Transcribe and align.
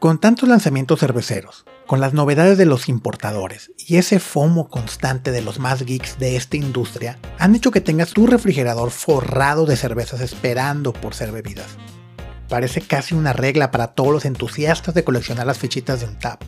Con 0.00 0.18
tantos 0.18 0.48
lanzamientos 0.48 1.00
cerveceros, 1.00 1.66
con 1.86 2.00
las 2.00 2.14
novedades 2.14 2.56
de 2.56 2.64
los 2.64 2.88
importadores 2.88 3.70
y 3.76 3.98
ese 3.98 4.18
FOMO 4.18 4.70
constante 4.70 5.30
de 5.30 5.42
los 5.42 5.58
más 5.58 5.84
geeks 5.84 6.18
de 6.18 6.36
esta 6.36 6.56
industria, 6.56 7.18
han 7.38 7.54
hecho 7.54 7.70
que 7.70 7.82
tengas 7.82 8.14
tu 8.14 8.26
refrigerador 8.26 8.92
forrado 8.92 9.66
de 9.66 9.76
cervezas 9.76 10.22
esperando 10.22 10.94
por 10.94 11.12
ser 11.12 11.32
bebidas. 11.32 11.76
Parece 12.48 12.80
casi 12.80 13.14
una 13.14 13.34
regla 13.34 13.70
para 13.70 13.88
todos 13.88 14.10
los 14.10 14.24
entusiastas 14.24 14.94
de 14.94 15.04
coleccionar 15.04 15.46
las 15.46 15.58
fichitas 15.58 16.00
de 16.00 16.06
un 16.06 16.18
tap. 16.18 16.40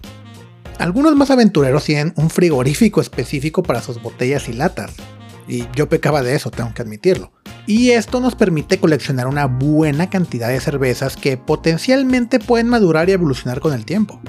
Algunos 0.78 1.14
más 1.14 1.30
aventureros 1.30 1.84
tienen 1.84 2.14
un 2.16 2.30
frigorífico 2.30 3.02
específico 3.02 3.62
para 3.62 3.82
sus 3.82 4.00
botellas 4.00 4.48
y 4.48 4.54
latas, 4.54 4.92
y 5.46 5.66
yo 5.76 5.90
pecaba 5.90 6.22
de 6.22 6.36
eso, 6.36 6.50
tengo 6.50 6.72
que 6.72 6.80
admitirlo. 6.80 7.32
Y 7.66 7.90
esto 7.90 8.20
nos 8.20 8.34
permite 8.34 8.80
coleccionar 8.80 9.28
una 9.28 9.46
buena 9.46 10.10
cantidad 10.10 10.48
de 10.48 10.58
cervezas 10.58 11.16
que 11.16 11.36
potencialmente 11.36 12.40
pueden 12.40 12.68
madurar 12.68 13.08
y 13.08 13.12
evolucionar 13.12 13.60
con 13.60 13.72
el 13.72 13.84
tiempo. 13.84 14.20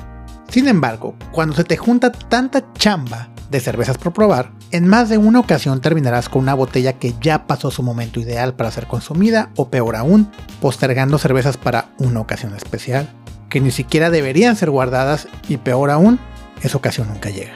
Sin 0.49 0.67
embargo, 0.67 1.15
cuando 1.31 1.55
se 1.55 1.63
te 1.63 1.77
junta 1.77 2.11
tanta 2.11 2.71
chamba 2.73 3.29
de 3.49 3.59
cervezas 3.59 3.97
por 3.97 4.13
probar, 4.13 4.51
en 4.69 4.87
más 4.87 5.09
de 5.09 5.17
una 5.17 5.39
ocasión 5.39 5.81
terminarás 5.81 6.29
con 6.29 6.43
una 6.43 6.53
botella 6.53 6.93
que 6.93 7.15
ya 7.21 7.47
pasó 7.47 7.71
su 7.71 7.81
momento 7.81 8.19
ideal 8.19 8.55
para 8.55 8.69
ser 8.69 8.85
consumida 8.85 9.51
o 9.55 9.69
peor 9.69 9.95
aún, 9.95 10.29
postergando 10.61 11.17
cervezas 11.17 11.57
para 11.57 11.89
una 11.97 12.19
ocasión 12.19 12.55
especial, 12.55 13.09
que 13.49 13.61
ni 13.61 13.71
siquiera 13.71 14.11
deberían 14.11 14.55
ser 14.55 14.69
guardadas 14.69 15.27
y 15.47 15.57
peor 15.57 15.89
aún, 15.89 16.19
esa 16.61 16.77
ocasión 16.77 17.07
nunca 17.07 17.31
llega. 17.31 17.53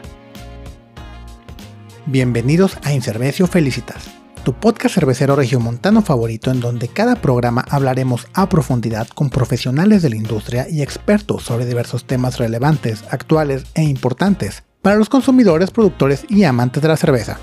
Bienvenidos 2.07 2.77
a 2.83 2.93
Incervecio 2.93 3.45
Felicitas 3.45 4.16
tu 4.47 4.53
podcast 4.53 4.95
cervecero 4.95 5.35
regiomontano 5.35 6.01
favorito 6.01 6.51
en 6.51 6.61
donde 6.61 6.87
cada 6.87 7.17
programa 7.17 7.65
hablaremos 7.69 8.27
a 8.33 8.47
profundidad 8.47 9.09
con 9.09 9.29
profesionales 9.29 10.01
de 10.01 10.09
la 10.09 10.15
industria 10.15 10.69
y 10.69 10.81
expertos 10.81 11.43
sobre 11.43 11.65
diversos 11.65 12.05
temas 12.05 12.37
relevantes, 12.37 13.03
actuales 13.11 13.65
e 13.73 13.83
importantes 13.83 14.63
para 14.81 14.95
los 14.95 15.09
consumidores, 15.09 15.71
productores 15.71 16.23
y 16.29 16.45
amantes 16.45 16.81
de 16.81 16.87
la 16.87 16.95
cerveza. 16.95 17.39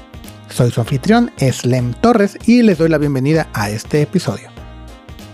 Soy 0.48 0.70
su 0.70 0.80
anfitrión, 0.80 1.30
Slem 1.36 1.92
Torres, 1.92 2.38
y 2.46 2.62
les 2.62 2.78
doy 2.78 2.88
la 2.88 2.96
bienvenida 2.96 3.48
a 3.52 3.68
este 3.68 4.00
episodio. 4.00 4.48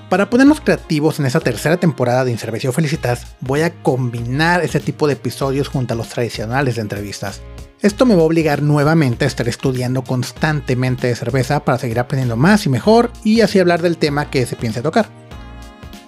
Para 0.09 0.29
ponernos 0.29 0.61
creativos 0.61 1.21
en 1.21 1.27
esta 1.27 1.39
tercera 1.39 1.77
temporada 1.77 2.25
de 2.25 2.33
Incervecio 2.33 2.73
Felicitas, 2.73 3.37
voy 3.39 3.61
a 3.61 3.73
combinar 3.85 4.65
este 4.65 4.81
tipo 4.81 5.07
de 5.07 5.13
episodios 5.13 5.69
junto 5.69 5.95
a 5.95 5.97
los 5.97 6.09
tradicionales 6.09 6.75
de 6.75 6.83
entrevistas 6.83 7.41
esto 7.83 8.05
me 8.05 8.15
va 8.15 8.23
a 8.23 8.27
obligar 8.27 8.63
nuevamente 8.63 9.25
a 9.25 9.29
estar 9.29 9.49
estudiando 9.49 10.03
constantemente 10.03 11.07
de 11.07 11.17
cerveza 11.17 11.65
para 11.65 11.79
seguir 11.79 11.99
aprendiendo 11.99 12.37
más 12.37 12.67
y 12.67 12.69
mejor 12.69 13.11
y 13.25 13.41
así 13.41 13.59
hablar 13.59 13.81
del 13.81 13.97
tema 13.97 14.31
que 14.31 14.45
se 14.47 14.57
piense 14.57 14.83
tocar. 14.83 15.09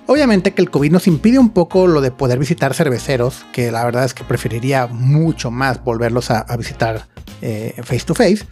Obviamente 0.07 0.53
que 0.53 0.61
el 0.61 0.71
COVID 0.71 0.91
nos 0.93 1.07
impide 1.07 1.39
un 1.39 1.51
poco 1.51 1.87
lo 1.87 2.01
de 2.01 2.11
poder 2.11 2.39
visitar 2.39 2.75
cerveceros, 2.75 3.47
que 3.53 3.71
la 3.71 3.85
verdad 3.85 4.05
es 4.05 4.13
que 4.13 4.25
preferiría 4.25 4.87
mucho 4.87 5.51
más 5.51 5.83
volverlos 5.83 6.31
a, 6.31 6.45
visitar 6.57 7.07
eh, 7.41 7.81
face 7.83 8.05
to 8.05 8.15
face, 8.15 8.45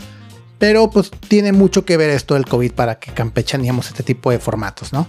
pero 0.59 0.89
pues 0.89 1.11
tiene 1.29 1.53
mucho 1.53 1.85
que 1.85 1.97
ver 1.97 2.11
esto 2.11 2.35
del 2.35 2.47
COVID 2.47 2.73
para 2.73 2.99
que 2.99 3.13
campechaneemos 3.13 3.89
este 3.89 4.03
tipo 4.03 4.31
de 4.31 4.39
formatos, 4.39 4.93
¿no? 4.93 5.07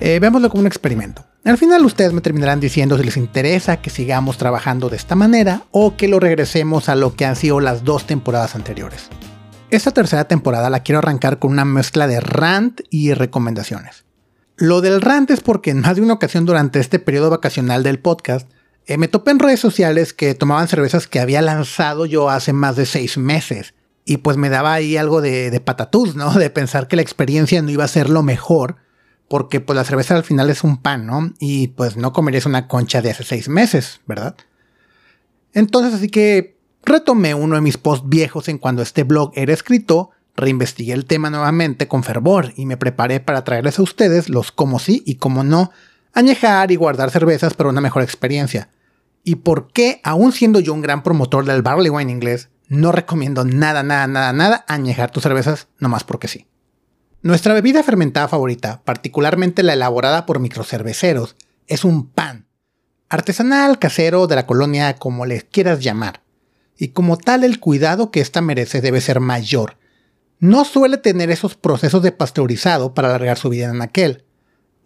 Eh, 0.00 0.18
veámoslo 0.20 0.50
como 0.50 0.60
un 0.60 0.66
experimento. 0.66 1.27
Al 1.44 1.56
final 1.56 1.84
ustedes 1.84 2.12
me 2.12 2.20
terminarán 2.20 2.60
diciendo 2.60 2.98
si 2.98 3.04
les 3.04 3.16
interesa 3.16 3.80
que 3.80 3.90
sigamos 3.90 4.38
trabajando 4.38 4.90
de 4.90 4.96
esta 4.96 5.14
manera 5.14 5.62
o 5.70 5.96
que 5.96 6.08
lo 6.08 6.20
regresemos 6.20 6.88
a 6.88 6.96
lo 6.96 7.14
que 7.14 7.24
han 7.24 7.36
sido 7.36 7.60
las 7.60 7.84
dos 7.84 8.06
temporadas 8.06 8.54
anteriores. 8.54 9.08
Esta 9.70 9.92
tercera 9.92 10.24
temporada 10.24 10.68
la 10.68 10.82
quiero 10.82 10.98
arrancar 10.98 11.38
con 11.38 11.52
una 11.52 11.64
mezcla 11.64 12.06
de 12.06 12.20
rant 12.20 12.80
y 12.90 13.14
recomendaciones. 13.14 14.04
Lo 14.56 14.80
del 14.80 15.00
rant 15.00 15.30
es 15.30 15.40
porque 15.40 15.70
en 15.70 15.80
más 15.80 15.96
de 15.96 16.02
una 16.02 16.14
ocasión 16.14 16.44
durante 16.44 16.80
este 16.80 16.98
periodo 16.98 17.30
vacacional 17.30 17.82
del 17.82 18.00
podcast 18.00 18.50
eh, 18.86 18.98
me 18.98 19.06
topé 19.06 19.30
en 19.30 19.38
redes 19.38 19.60
sociales 19.60 20.12
que 20.12 20.34
tomaban 20.34 20.66
cervezas 20.66 21.06
que 21.06 21.20
había 21.20 21.42
lanzado 21.42 22.06
yo 22.06 22.30
hace 22.30 22.52
más 22.52 22.74
de 22.74 22.86
seis 22.86 23.16
meses. 23.16 23.74
Y 24.04 24.16
pues 24.18 24.36
me 24.36 24.48
daba 24.48 24.72
ahí 24.72 24.96
algo 24.96 25.20
de, 25.20 25.50
de 25.50 25.60
patatús, 25.60 26.16
¿no? 26.16 26.32
De 26.38 26.50
pensar 26.50 26.88
que 26.88 26.96
la 26.96 27.02
experiencia 27.02 27.62
no 27.62 27.70
iba 27.70 27.84
a 27.84 27.88
ser 27.88 28.10
lo 28.10 28.22
mejor 28.22 28.76
porque 29.28 29.60
pues 29.60 29.76
la 29.76 29.84
cerveza 29.84 30.16
al 30.16 30.24
final 30.24 30.50
es 30.50 30.64
un 30.64 30.78
pan, 30.78 31.06
¿no? 31.06 31.32
Y 31.38 31.68
pues 31.68 31.96
no 31.96 32.12
comerías 32.12 32.46
una 32.46 32.66
concha 32.66 33.02
de 33.02 33.10
hace 33.10 33.24
seis 33.24 33.48
meses, 33.48 34.00
¿verdad? 34.06 34.34
Entonces 35.52 35.94
así 35.94 36.08
que 36.08 36.58
retomé 36.82 37.34
uno 37.34 37.56
de 37.56 37.60
mis 37.60 37.78
posts 37.78 38.08
viejos 38.08 38.48
en 38.48 38.58
cuando 38.58 38.82
este 38.82 39.04
blog 39.04 39.32
era 39.34 39.52
escrito, 39.52 40.10
reinvestigué 40.34 40.92
el 40.92 41.04
tema 41.04 41.30
nuevamente 41.30 41.88
con 41.88 42.04
fervor 42.04 42.52
y 42.56 42.64
me 42.64 42.76
preparé 42.76 43.20
para 43.20 43.44
traerles 43.44 43.78
a 43.78 43.82
ustedes 43.82 44.28
los 44.28 44.52
cómo 44.52 44.78
sí 44.78 45.02
y 45.04 45.16
cómo 45.16 45.44
no, 45.44 45.72
añejar 46.14 46.70
y 46.70 46.76
guardar 46.76 47.10
cervezas 47.10 47.54
para 47.54 47.70
una 47.70 47.80
mejor 47.80 48.02
experiencia. 48.02 48.70
Y 49.24 49.36
por 49.36 49.72
qué, 49.72 50.00
aún 50.04 50.32
siendo 50.32 50.60
yo 50.60 50.72
un 50.72 50.80
gran 50.80 51.02
promotor 51.02 51.44
del 51.44 51.62
barley 51.62 51.90
wine 51.90 52.10
inglés, 52.10 52.48
no 52.68 52.92
recomiendo 52.92 53.44
nada, 53.44 53.82
nada, 53.82 54.06
nada, 54.06 54.32
nada 54.32 54.64
añejar 54.68 55.10
tus 55.10 55.22
cervezas 55.22 55.68
nomás 55.78 56.04
porque 56.04 56.28
sí. 56.28 56.46
Nuestra 57.20 57.52
bebida 57.52 57.82
fermentada 57.82 58.28
favorita, 58.28 58.80
particularmente 58.84 59.64
la 59.64 59.72
elaborada 59.72 60.24
por 60.24 60.38
microcerveceros, 60.38 61.34
es 61.66 61.84
un 61.84 62.08
pan. 62.08 62.46
Artesanal, 63.08 63.80
casero, 63.80 64.28
de 64.28 64.36
la 64.36 64.46
colonia, 64.46 64.94
como 64.94 65.26
les 65.26 65.42
quieras 65.42 65.80
llamar. 65.80 66.22
Y 66.76 66.88
como 66.88 67.18
tal, 67.18 67.42
el 67.42 67.58
cuidado 67.58 68.12
que 68.12 68.20
ésta 68.20 68.40
merece 68.40 68.80
debe 68.80 69.00
ser 69.00 69.18
mayor. 69.18 69.78
No 70.38 70.64
suele 70.64 70.96
tener 70.96 71.28
esos 71.32 71.56
procesos 71.56 72.04
de 72.04 72.12
pasteurizado 72.12 72.94
para 72.94 73.08
alargar 73.08 73.36
su 73.36 73.48
vida 73.48 73.68
en 73.68 73.82
aquel. 73.82 74.24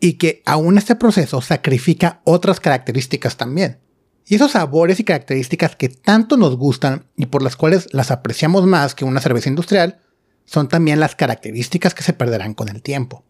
Y 0.00 0.14
que 0.14 0.42
aún 0.46 0.78
este 0.78 0.96
proceso 0.96 1.42
sacrifica 1.42 2.22
otras 2.24 2.60
características 2.60 3.36
también. 3.36 3.78
Y 4.24 4.36
esos 4.36 4.52
sabores 4.52 4.98
y 5.00 5.04
características 5.04 5.76
que 5.76 5.90
tanto 5.90 6.38
nos 6.38 6.56
gustan 6.56 7.04
y 7.14 7.26
por 7.26 7.42
las 7.42 7.56
cuales 7.56 7.88
las 7.92 8.10
apreciamos 8.10 8.64
más 8.64 8.94
que 8.94 9.04
una 9.04 9.20
cerveza 9.20 9.50
industrial, 9.50 10.00
son 10.44 10.68
también 10.68 11.00
las 11.00 11.14
características 11.14 11.94
que 11.94 12.02
se 12.02 12.12
perderán 12.12 12.54
con 12.54 12.68
el 12.68 12.82
tiempo. 12.82 13.24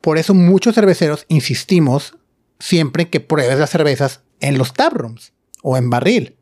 Por 0.00 0.18
eso 0.18 0.34
muchos 0.34 0.74
cerveceros 0.74 1.26
insistimos 1.28 2.16
siempre 2.58 3.08
que 3.08 3.20
pruebes 3.20 3.58
las 3.58 3.70
cervezas 3.70 4.22
en 4.40 4.58
los 4.58 4.72
taprooms 4.72 5.32
o 5.62 5.76
en 5.76 5.90
barril. 5.90 6.36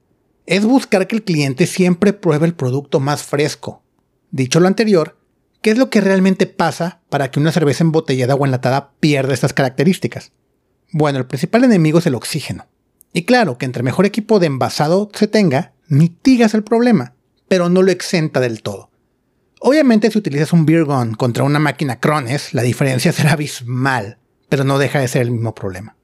Es 0.47 0.65
buscar 0.65 1.07
que 1.07 1.17
el 1.17 1.25
cliente 1.25 1.67
siempre 1.67 2.13
pruebe 2.13 2.47
el 2.47 2.55
producto 2.55 3.01
más 3.01 3.23
fresco. 3.23 3.83
Dicho 4.31 4.61
lo 4.61 4.67
anterior, 4.67 5.19
¿qué 5.63 5.71
es 5.71 5.79
lo 5.79 5.89
que 5.89 6.01
realmente 6.01 6.47
pasa 6.47 7.01
para 7.09 7.31
que 7.31 7.41
una 7.41 7.53
cerveza 7.53 7.85
embotellada 7.85 8.35
o 8.35 8.45
enlatada 8.45 8.93
pierda 9.01 9.33
estas 9.33 9.55
características? 9.55 10.33
Bueno, 10.93 11.19
el 11.19 11.27
principal 11.27 11.65
enemigo 11.65 11.99
es 11.99 12.07
el 12.07 12.15
oxígeno. 12.15 12.67
Y 13.13 13.25
claro 13.25 13.59
que 13.59 13.65
entre 13.65 13.83
mejor 13.83 14.07
equipo 14.07 14.41
de 14.41 14.47
envasado 14.47 15.09
se 15.15 15.29
tenga, 15.29 15.73
mitigas 15.89 16.53
el 16.53 16.65
problema, 16.65 17.15
pero 17.49 17.69
no 17.69 17.81
lo 17.81 17.93
exenta 17.93 18.41
del 18.41 18.61
todo. 18.61 18.91
Obviamente 19.67 20.11
si 20.11 20.19
utilizas 20.19 20.53
un 20.53 20.67
beer 20.67 20.85
gun 20.85 21.15
contra 21.15 21.43
una 21.43 21.59
máquina 21.59 21.99
Crones, 21.99 22.53
la 22.53 22.61
diferencia 22.61 23.13
será 23.15 23.33
abismal, 23.33 24.19
pero 24.51 24.63
no 24.63 24.77
deja 24.77 25.01
de 25.01 25.09
ser 25.09 25.23
el 25.23 25.31
mismo 25.31 25.55
problema. 25.55 25.97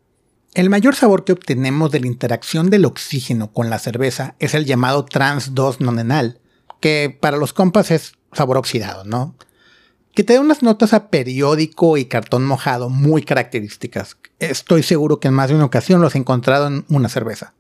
El 0.55 0.71
mayor 0.71 0.97
sabor 0.97 1.25
que 1.25 1.33
obtenemos 1.33 1.91
de 1.91 2.01
la 2.01 2.07
interacción 2.07 2.71
del 2.71 2.87
oxígeno 2.87 3.53
con 3.53 3.69
la 3.69 3.79
cerveza 3.79 4.35
es 4.39 4.55
el 4.55 4.65
llamado 4.65 5.05
trans 5.05 5.55
2 5.55 5.83
nonenal, 5.83 6.41
que 6.81 7.15
para 7.21 7.37
los 7.37 7.53
compas 7.53 7.91
es 7.91 8.15
sabor 8.33 8.57
oxidado, 8.57 9.05
¿no? 9.05 9.37
Que 10.15 10.25
te 10.25 10.33
da 10.33 10.41
unas 10.41 10.63
notas 10.63 10.95
a 10.95 11.11
periódico 11.11 11.99
y 11.99 12.07
cartón 12.07 12.47
mojado 12.47 12.89
muy 12.89 13.25
características. 13.25 14.17
Estoy 14.39 14.83
seguro 14.83 15.21
que 15.21 15.29
en 15.29 15.35
más 15.35 15.51
de 15.51 15.57
una 15.57 15.67
ocasión 15.67 16.01
los 16.01 16.15
he 16.15 16.19
encontrado 16.19 16.67
en 16.67 16.87
una 16.89 17.11
cerveza. 17.11 17.53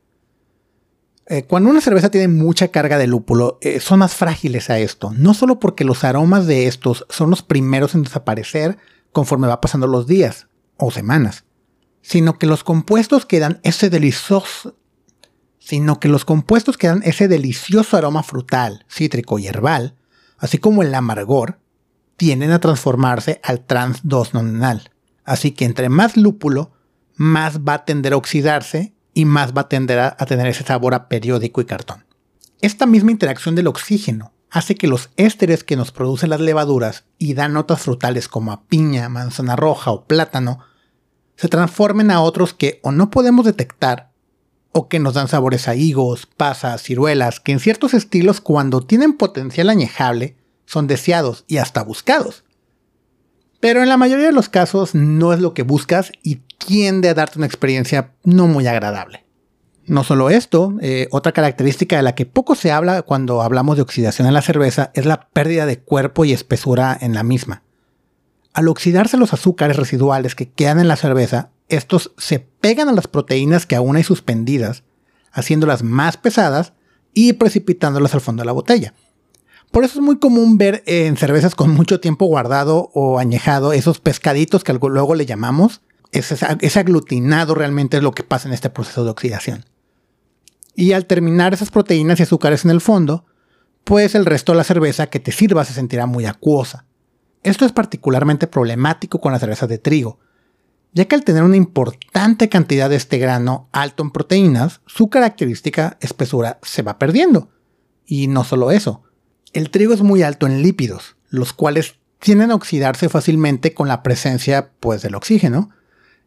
Eh, 1.32 1.44
cuando 1.44 1.70
una 1.70 1.80
cerveza 1.80 2.10
tiene 2.10 2.26
mucha 2.26 2.68
carga 2.68 2.98
de 2.98 3.06
lúpulo, 3.06 3.58
eh, 3.60 3.78
son 3.78 4.00
más 4.00 4.16
frágiles 4.16 4.68
a 4.68 4.80
esto, 4.80 5.12
no 5.16 5.32
solo 5.32 5.60
porque 5.60 5.84
los 5.84 6.02
aromas 6.02 6.48
de 6.48 6.66
estos 6.66 7.06
son 7.08 7.30
los 7.30 7.44
primeros 7.44 7.94
en 7.94 8.02
desaparecer 8.02 8.78
conforme 9.12 9.46
va 9.46 9.60
pasando 9.60 9.86
los 9.86 10.08
días 10.08 10.48
o 10.76 10.91
semanas, 10.91 11.44
sino 12.02 12.36
que 12.36 12.48
los 12.48 12.64
compuestos 12.64 13.26
que 13.26 13.38
dan 13.38 13.60
ese 13.62 13.91
delicioso 13.91 14.76
sino 15.60 16.00
que 16.00 16.09
los 16.09 16.24
compuestos 16.24 16.77
que 16.77 16.88
dan 16.88 17.03
ese 17.04 17.28
delicioso 17.28 17.97
aroma 17.97 18.24
frutal, 18.24 18.84
cítrico 18.91 19.38
y 19.38 19.47
herbal, 19.47 19.94
así 20.36 20.59
como 20.59 20.82
el 20.82 20.92
amargor, 20.92 21.60
tienden 22.16 22.50
a 22.50 22.59
transformarse 22.59 23.41
al 23.44 23.65
trans 23.65 24.00
2 24.03 24.34
nonenal. 24.34 24.91
Así 25.22 25.53
que 25.53 25.65
entre 25.65 25.91
más 25.91 26.16
lúpulo, 26.16 26.72
más 27.15 27.60
va 27.60 27.74
a 27.74 27.84
tender 27.84 28.15
a 28.15 28.16
oxidarse 28.16 28.94
y 29.15 29.24
más 29.24 29.53
va 29.53 29.62
a 29.62 29.68
tender 29.68 29.98
a, 29.98 30.16
tener 30.16 30.47
ese 30.47 30.65
sabor 30.65 30.95
a 30.95 31.09
periódico 31.09 31.60
y 31.60 31.65
cartón. 31.65 32.04
Esta 32.60 32.86
misma 32.86 33.10
interacción 33.10 33.54
del 33.54 33.66
oxígeno 33.66 34.33
hace 34.51 34.74
que 34.74 34.89
los 34.89 35.10
ésteres 35.16 35.65
que 35.65 35.77
nos 35.77 35.92
producen 35.92 36.30
las 36.30 36.41
levaduras 36.41 37.04
y 37.18 37.34
dan 37.34 37.53
notas 37.53 37.80
frutales 37.80 38.28
como 38.28 38.53
a 38.53 38.65
piña, 38.65 39.09
manzana 39.09 39.57
roja 39.57 39.92
o 39.92 40.04
plátano, 40.04 40.60
se 41.36 41.48
transformen 41.48 42.10
a 42.10 42.21
otros 42.21 42.53
que 42.53 42.80
o 42.83 42.92
no 42.92 43.10
podemos 43.10 43.47
detectar 43.47 44.10
o 44.72 44.89
que 44.89 44.98
nos 44.98 45.15
dan 45.15 45.28
sabores 45.28 45.68
a 45.68 45.74
higos, 45.74 46.27
pasas, 46.27 46.83
ciruelas, 46.83 47.41
que 47.41 47.53
en 47.53 47.60
ciertos 47.60 47.95
estilos 47.95 48.41
cuando 48.41 48.83
tienen 48.83 49.15
potencial 49.15 49.71
añejable 49.71 50.36
son 50.66 50.86
deseados 50.86 51.45
y 51.48 51.56
hasta 51.56 51.83
buscados. 51.83 52.45
Pero 53.59 53.83
en 53.83 53.89
la 53.89 53.97
mayoría 53.97 54.27
de 54.27 54.33
los 54.33 54.48
casos 54.48 54.95
no 54.95 55.33
es 55.33 55.41
lo 55.41 55.54
que 55.54 55.63
buscas 55.63 56.13
y 56.22 56.42
tiende 56.65 57.09
a 57.09 57.15
darte 57.15 57.39
una 57.39 57.47
experiencia 57.47 58.12
no 58.22 58.47
muy 58.47 58.66
agradable. 58.66 59.24
No 59.86 60.04
solo 60.04 60.30
esto, 60.30 60.74
eh, 60.80 61.09
otra 61.10 61.33
característica 61.33 61.97
de 61.97 62.03
la 62.03 62.15
que 62.15 62.27
poco 62.27 62.54
se 62.54 62.71
habla 62.71 63.03
cuando 63.03 63.42
hablamos 63.42 63.77
de 63.77 63.83
oxidación 63.83 64.28
en 64.28 64.34
la 64.34 64.42
cerveza 64.42 64.92
es 64.95 65.04
la 65.04 65.28
pérdida 65.30 65.66
de 65.66 65.80
cuerpo 65.80 66.24
y 66.24 66.33
espesura 66.33 66.97
en 67.01 67.15
la 67.15 67.24
misma. 67.24 67.65
Al 68.53 68.68
oxidarse 68.68 69.16
los 69.16 69.33
azúcares 69.33 69.77
residuales 69.77 70.34
que 70.34 70.51
quedan 70.51 70.78
en 70.78 70.89
la 70.89 70.97
cerveza, 70.97 71.51
estos 71.68 72.12
se 72.18 72.39
pegan 72.39 72.89
a 72.89 72.92
las 72.92 73.09
proteínas 73.09 73.66
que 73.66 73.77
aún 73.77 73.97
hay 73.97 74.04
suspendidas, 74.04 74.84
haciéndolas 75.33 75.83
más 75.83 76.16
pesadas 76.16 76.72
y 77.15 77.33
precipitándolas 77.33 78.15
al 78.15 78.21
fondo 78.21 78.42
de 78.42 78.47
la 78.47 78.53
botella. 78.53 78.95
Por 79.71 79.84
eso 79.84 80.01
es 80.01 80.04
muy 80.04 80.18
común 80.18 80.59
ver 80.59 80.83
en 80.86 81.16
cervezas 81.16 81.54
con 81.54 81.71
mucho 81.71 82.01
tiempo 82.01 82.27
guardado 82.27 82.91
o 82.92 83.18
añejado 83.18 83.72
esos 83.72 84.01
pescaditos 84.01 84.65
que 84.65 84.72
luego 84.72 85.15
le 85.15 85.27
llamamos. 85.27 85.80
Ese, 86.12 86.80
aglutinado 86.80 87.54
realmente 87.54 87.97
es 87.97 88.03
lo 88.03 88.12
que 88.12 88.24
pasa 88.24 88.48
en 88.48 88.54
este 88.54 88.71
proceso 88.71 89.04
de 89.04 89.10
oxidación. 89.10 89.65
Y 90.74 90.92
al 90.92 91.07
terminar 91.07 91.54
esas 91.54 91.71
proteínas 91.71 92.18
y 92.18 92.24
azúcares 92.24 92.65
en 92.65 92.71
el 92.71 92.80
fondo, 92.80 93.27
pues 93.84 94.15
el 94.15 94.27
resto 94.27 94.53
de 94.53 94.59
la 94.59 94.65
cerveza 94.65 95.09
que 95.09 95.21
te 95.21 95.33
sirva 95.33 95.65
se 95.65 95.72
sentirá 95.72 96.07
muy 96.07 96.27
acuosa. 96.27 96.86
Esto 97.42 97.65
es 97.65 97.72
particularmente 97.72 98.47
problemático 98.47 99.21
con 99.21 99.33
las 99.33 99.41
cervezas 99.41 99.68
de 99.68 99.78
trigo, 99.78 100.18
ya 100.92 101.04
que 101.07 101.15
al 101.15 101.24
tener 101.24 101.45
una 101.45 101.57
importante 101.57 102.48
cantidad 102.48 102.91
de 102.91 102.97
este 102.97 103.18
grano 103.18 103.68
alto 103.72 104.03
en 104.03 104.10
proteínas, 104.10 104.80
su 104.86 105.09
característica 105.09 105.97
espesura 106.01 106.59
se 106.63 106.83
va 106.83 106.98
perdiendo. 106.98 107.51
Y 108.04 108.27
no 108.27 108.42
solo 108.42 108.72
eso, 108.72 109.04
el 109.53 109.71
trigo 109.71 109.95
es 109.95 110.03
muy 110.03 110.22
alto 110.22 110.47
en 110.47 110.63
lípidos, 110.63 111.16
los 111.28 111.53
cuales 111.53 111.97
tienden 112.18 112.51
a 112.51 112.54
oxidarse 112.56 113.09
fácilmente 113.09 113.72
con 113.72 113.89
la 113.89 114.03
presencia 114.03 114.72
pues, 114.80 115.03
del 115.03 115.15
oxígeno, 115.15 115.71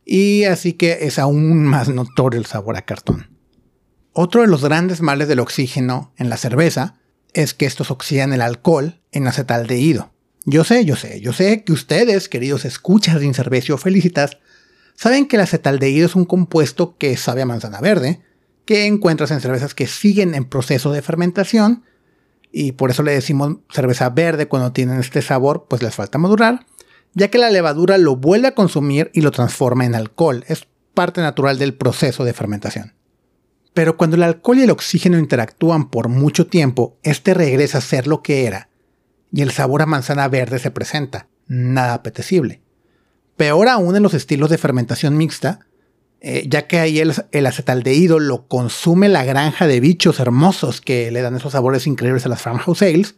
y 0.05 0.44
así 0.45 0.73
que 0.73 1.00
es 1.01 1.19
aún 1.19 1.63
más 1.63 1.89
notorio 1.89 2.39
el 2.39 2.45
sabor 2.45 2.77
a 2.77 2.83
cartón. 2.83 3.29
Otro 4.11 4.41
de 4.41 4.47
los 4.47 4.63
grandes 4.63 5.01
males 5.01 5.27
del 5.27 5.39
oxígeno 5.39 6.13
en 6.17 6.29
la 6.29 6.38
cerveza 6.38 6.95
es 7.33 7.53
que 7.53 7.65
estos 7.65 7.89
oxidan 7.89 8.33
el 8.33 8.41
alcohol 8.41 9.01
en 9.11 9.27
acetaldehído. 9.27 10.11
Yo 10.45 10.63
sé, 10.63 10.85
yo 10.85 10.95
sé, 10.95 11.21
yo 11.21 11.33
sé 11.33 11.63
que 11.63 11.71
ustedes, 11.71 12.29
queridos 12.29 12.65
escuchas 12.65 13.19
de 13.19 13.25
Incervecio 13.25 13.77
Felicitas, 13.77 14.38
saben 14.95 15.27
que 15.27 15.38
el 15.38 15.41
acetaldehído 15.41 16.05
es 16.05 16.15
un 16.15 16.25
compuesto 16.25 16.97
que 16.97 17.15
sabe 17.17 17.41
a 17.41 17.45
manzana 17.45 17.79
verde, 17.79 18.21
que 18.65 18.85
encuentras 18.85 19.31
en 19.31 19.41
cervezas 19.41 19.73
que 19.73 19.88
siguen 19.88 20.35
en 20.35 20.45
proceso 20.45 20.91
de 20.91 21.01
fermentación, 21.01 21.83
y 22.51 22.73
por 22.73 22.91
eso 22.91 23.01
le 23.01 23.13
decimos 23.13 23.57
cerveza 23.71 24.09
verde 24.09 24.47
cuando 24.47 24.73
tienen 24.73 25.00
este 25.00 25.21
sabor, 25.21 25.65
pues 25.67 25.81
les 25.81 25.95
falta 25.95 26.19
madurar, 26.19 26.65
ya 27.13 27.30
que 27.30 27.38
la 27.38 27.50
levadura 27.50 27.98
lo 27.98 28.15
vuelve 28.15 28.48
a 28.48 28.56
consumir 28.56 29.12
y 29.13 29.21
lo 29.21 29.31
transforma 29.31 29.86
en 29.86 29.95
alcohol. 29.95 30.44
Es 30.48 30.68
parte 30.94 31.21
natural 31.21 31.57
del 31.57 31.74
proceso 31.74 32.24
de 32.24 32.33
fermentación. 32.33 32.94
Pero 33.74 33.98
cuando 33.98 34.15
el 34.15 34.24
alcohol 34.24 34.60
y 34.60 34.63
el 34.63 34.71
oxígeno 34.71 35.18
interactúan 35.18 35.89
por 35.89 36.07
mucho 36.07 36.48
tiempo, 36.48 36.98
este 37.04 37.33
regresa 37.33 37.80
a 37.80 37.81
ser 37.81 38.07
lo 38.07 38.21
que 38.21 38.45
era, 38.45 38.69
y 39.31 39.42
el 39.42 39.51
sabor 39.51 39.81
a 39.81 39.88
manzana 39.88 40.27
verde 40.27 40.60
se 40.60 40.69
presenta, 40.69 41.27
nada 41.48 41.95
apetecible. 41.95 42.62
Peor 43.36 43.68
aún 43.68 43.95
en 43.95 44.04
los 44.04 44.13
estilos 44.13 44.51
de 44.51 44.60
fermentación 44.60 45.18
mixta, 45.18 45.62
eh, 46.21 46.45
ya 46.48 46.68
que 46.68 46.80
ahí 46.80 47.00
el, 47.00 47.13
el, 47.31 47.45
acetaldehído 47.48 48.19
lo 48.19 48.48
consume 48.48 49.10
la 49.10 49.25
granja 49.25 49.68
de 49.68 49.80
bichos 49.80 50.19
hermosos 50.19 50.80
que 50.80 51.12
le 51.12 51.21
dan 51.21 51.36
esos 51.36 51.51
sabores 51.51 51.88
increíbles 51.88 52.25
a 52.25 52.30
las 52.30 52.42
farmhouse 52.42 52.83
ales 52.83 53.15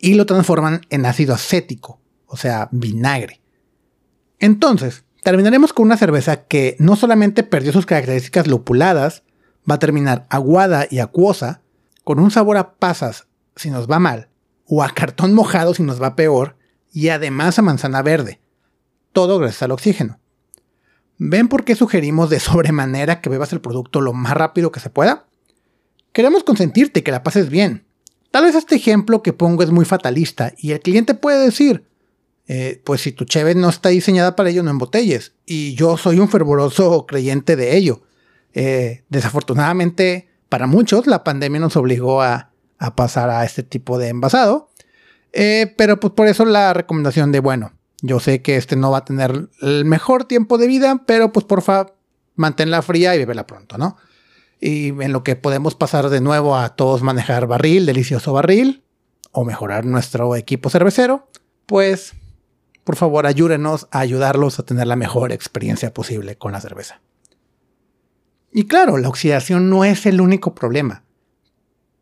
y 0.00 0.14
lo 0.14 0.26
transforman 0.26 0.80
en 0.88 1.06
ácido 1.06 1.34
acético, 1.34 2.00
o 2.30 2.36
sea, 2.36 2.68
vinagre. 2.70 3.40
Entonces, 4.38 5.04
terminaremos 5.22 5.72
con 5.72 5.86
una 5.86 5.96
cerveza 5.96 6.44
que 6.44 6.76
no 6.78 6.96
solamente 6.96 7.42
perdió 7.42 7.72
sus 7.72 7.86
características 7.86 8.46
lupuladas, 8.46 9.24
va 9.68 9.74
a 9.74 9.78
terminar 9.78 10.26
aguada 10.30 10.86
y 10.88 11.00
acuosa, 11.00 11.62
con 12.04 12.20
un 12.20 12.30
sabor 12.30 12.56
a 12.56 12.74
pasas 12.74 13.26
si 13.56 13.70
nos 13.70 13.90
va 13.90 13.98
mal, 13.98 14.28
o 14.64 14.82
a 14.82 14.90
cartón 14.90 15.34
mojado 15.34 15.74
si 15.74 15.82
nos 15.82 16.00
va 16.00 16.16
peor, 16.16 16.56
y 16.92 17.08
además 17.08 17.58
a 17.58 17.62
manzana 17.62 18.00
verde. 18.00 18.40
Todo 19.12 19.38
gracias 19.38 19.62
al 19.64 19.72
oxígeno. 19.72 20.20
¿Ven 21.18 21.48
por 21.48 21.64
qué 21.64 21.74
sugerimos 21.74 22.30
de 22.30 22.40
sobremanera 22.40 23.20
que 23.20 23.28
bebas 23.28 23.52
el 23.52 23.60
producto 23.60 24.00
lo 24.00 24.12
más 24.12 24.34
rápido 24.34 24.72
que 24.72 24.80
se 24.80 24.88
pueda? 24.88 25.26
Queremos 26.12 26.44
consentirte 26.44 27.02
que 27.02 27.10
la 27.10 27.22
pases 27.22 27.50
bien. 27.50 27.86
Tal 28.30 28.44
vez 28.44 28.54
este 28.54 28.76
ejemplo 28.76 29.22
que 29.22 29.32
pongo 29.32 29.64
es 29.64 29.70
muy 29.70 29.84
fatalista 29.84 30.54
y 30.56 30.70
el 30.70 30.80
cliente 30.80 31.14
puede 31.14 31.44
decir, 31.44 31.89
eh, 32.46 32.80
pues 32.84 33.02
si 33.02 33.12
tu 33.12 33.24
cheve 33.24 33.54
no 33.54 33.68
está 33.68 33.90
diseñada 33.90 34.34
para 34.36 34.50
ello, 34.50 34.62
no 34.62 34.70
embotelles. 34.70 35.34
Y 35.46 35.74
yo 35.74 35.96
soy 35.96 36.18
un 36.18 36.28
fervoroso 36.28 37.06
creyente 37.06 37.56
de 37.56 37.76
ello. 37.76 38.02
Eh, 38.54 39.04
desafortunadamente, 39.08 40.28
para 40.48 40.66
muchos, 40.66 41.06
la 41.06 41.22
pandemia 41.22 41.60
nos 41.60 41.76
obligó 41.76 42.22
a, 42.22 42.50
pasar 42.96 43.30
a 43.30 43.44
este 43.44 43.62
tipo 43.62 43.98
de 43.98 44.08
envasado. 44.08 44.70
Eh, 45.32 45.74
pero 45.76 46.00
pues 46.00 46.12
por 46.14 46.26
eso 46.26 46.44
la 46.44 46.72
recomendación 46.72 47.30
de, 47.30 47.40
bueno, 47.40 47.72
yo 48.02 48.18
sé 48.18 48.42
que 48.42 48.56
este 48.56 48.74
no 48.74 48.90
va 48.90 48.98
a 48.98 49.04
tener 49.04 49.48
el 49.60 49.84
mejor 49.84 50.24
tiempo 50.24 50.58
de 50.58 50.66
vida, 50.66 51.02
pero 51.06 51.32
pues 51.32 51.44
porfa, 51.44 51.86
manténla 52.34 52.82
fría 52.82 53.14
y 53.14 53.18
bébela 53.18 53.46
pronto, 53.46 53.78
¿no? 53.78 53.96
Y 54.60 54.88
en 54.88 55.12
lo 55.12 55.22
que 55.22 55.36
podemos 55.36 55.74
pasar 55.74 56.08
de 56.08 56.20
nuevo 56.20 56.56
a 56.56 56.70
todos 56.70 57.02
manejar 57.02 57.46
barril, 57.46 57.86
delicioso 57.86 58.32
barril, 58.32 58.82
o 59.32 59.44
mejorar 59.44 59.84
nuestro 59.84 60.34
equipo 60.36 60.70
cervecero, 60.70 61.28
pues 61.66 62.14
por 62.90 62.96
favor 62.96 63.24
ayúdenos 63.24 63.86
a 63.92 64.00
ayudarlos 64.00 64.58
a 64.58 64.64
tener 64.64 64.88
la 64.88 64.96
mejor 64.96 65.30
experiencia 65.30 65.94
posible 65.94 66.34
con 66.34 66.50
la 66.50 66.60
cerveza. 66.60 67.00
Y 68.50 68.66
claro, 68.66 68.98
la 68.98 69.08
oxidación 69.08 69.70
no 69.70 69.84
es 69.84 70.06
el 70.06 70.20
único 70.20 70.56
problema, 70.56 71.04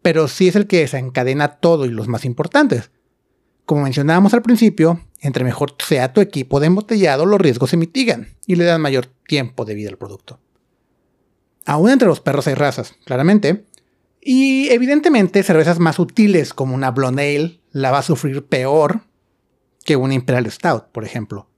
pero 0.00 0.28
sí 0.28 0.48
es 0.48 0.56
el 0.56 0.66
que 0.66 0.78
desencadena 0.78 1.56
todo 1.58 1.84
y 1.84 1.90
los 1.90 2.08
más 2.08 2.24
importantes. 2.24 2.90
Como 3.66 3.82
mencionábamos 3.82 4.32
al 4.32 4.40
principio, 4.40 5.02
entre 5.20 5.44
mejor 5.44 5.74
sea 5.78 6.14
tu 6.14 6.22
equipo 6.22 6.58
de 6.58 6.68
embotellado, 6.68 7.26
los 7.26 7.38
riesgos 7.38 7.68
se 7.68 7.76
mitigan 7.76 8.28
y 8.46 8.56
le 8.56 8.64
dan 8.64 8.80
mayor 8.80 9.04
tiempo 9.26 9.66
de 9.66 9.74
vida 9.74 9.90
al 9.90 9.98
producto. 9.98 10.40
Aún 11.66 11.90
entre 11.90 12.08
los 12.08 12.22
perros 12.22 12.46
hay 12.46 12.54
razas, 12.54 12.94
claramente, 13.04 13.66
y 14.22 14.70
evidentemente 14.70 15.42
cervezas 15.42 15.80
más 15.80 15.98
útiles 15.98 16.54
como 16.54 16.74
una 16.74 16.92
Blonde 16.92 17.36
Ale 17.36 17.60
la 17.72 17.90
va 17.90 17.98
a 17.98 18.02
sufrir 18.02 18.46
peor 18.46 19.02
que 19.88 19.96
una 19.96 20.12
Imperial 20.12 20.50
Stout, 20.50 20.88
por 20.92 21.06
ejemplo. 21.06 21.48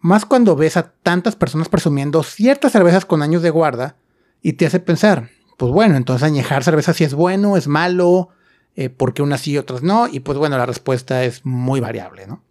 Más 0.00 0.24
cuando 0.24 0.56
ves 0.56 0.78
a 0.78 0.94
tantas 1.02 1.36
personas 1.36 1.68
presumiendo 1.68 2.22
ciertas 2.22 2.72
cervezas 2.72 3.04
con 3.04 3.20
años 3.20 3.42
de 3.42 3.50
guarda 3.50 3.98
y 4.40 4.54
te 4.54 4.64
hace 4.64 4.80
pensar, 4.80 5.28
pues 5.58 5.70
bueno, 5.70 5.94
entonces 5.98 6.22
añejar 6.22 6.64
cerveza 6.64 6.94
si 6.94 7.04
es 7.04 7.12
bueno, 7.12 7.58
es 7.58 7.68
malo, 7.68 8.30
eh, 8.74 8.88
porque 8.88 9.20
unas 9.20 9.42
sí 9.42 9.50
y 9.50 9.58
otras 9.58 9.82
no, 9.82 10.08
y 10.08 10.20
pues 10.20 10.38
bueno, 10.38 10.56
la 10.56 10.64
respuesta 10.64 11.24
es 11.24 11.44
muy 11.44 11.80
variable, 11.80 12.26
¿no? 12.26 12.42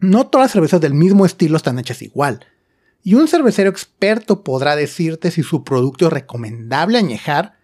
No 0.00 0.26
todas 0.26 0.46
las 0.46 0.52
cervezas 0.52 0.80
del 0.80 0.94
mismo 0.94 1.24
estilo 1.24 1.56
están 1.56 1.78
hechas 1.78 2.02
igual, 2.02 2.44
y 3.04 3.14
un 3.14 3.28
cervecero 3.28 3.70
experto 3.70 4.42
podrá 4.42 4.74
decirte 4.74 5.30
si 5.30 5.44
su 5.44 5.62
producto 5.62 6.06
es 6.06 6.12
recomendable 6.12 6.98
añejar 6.98 7.58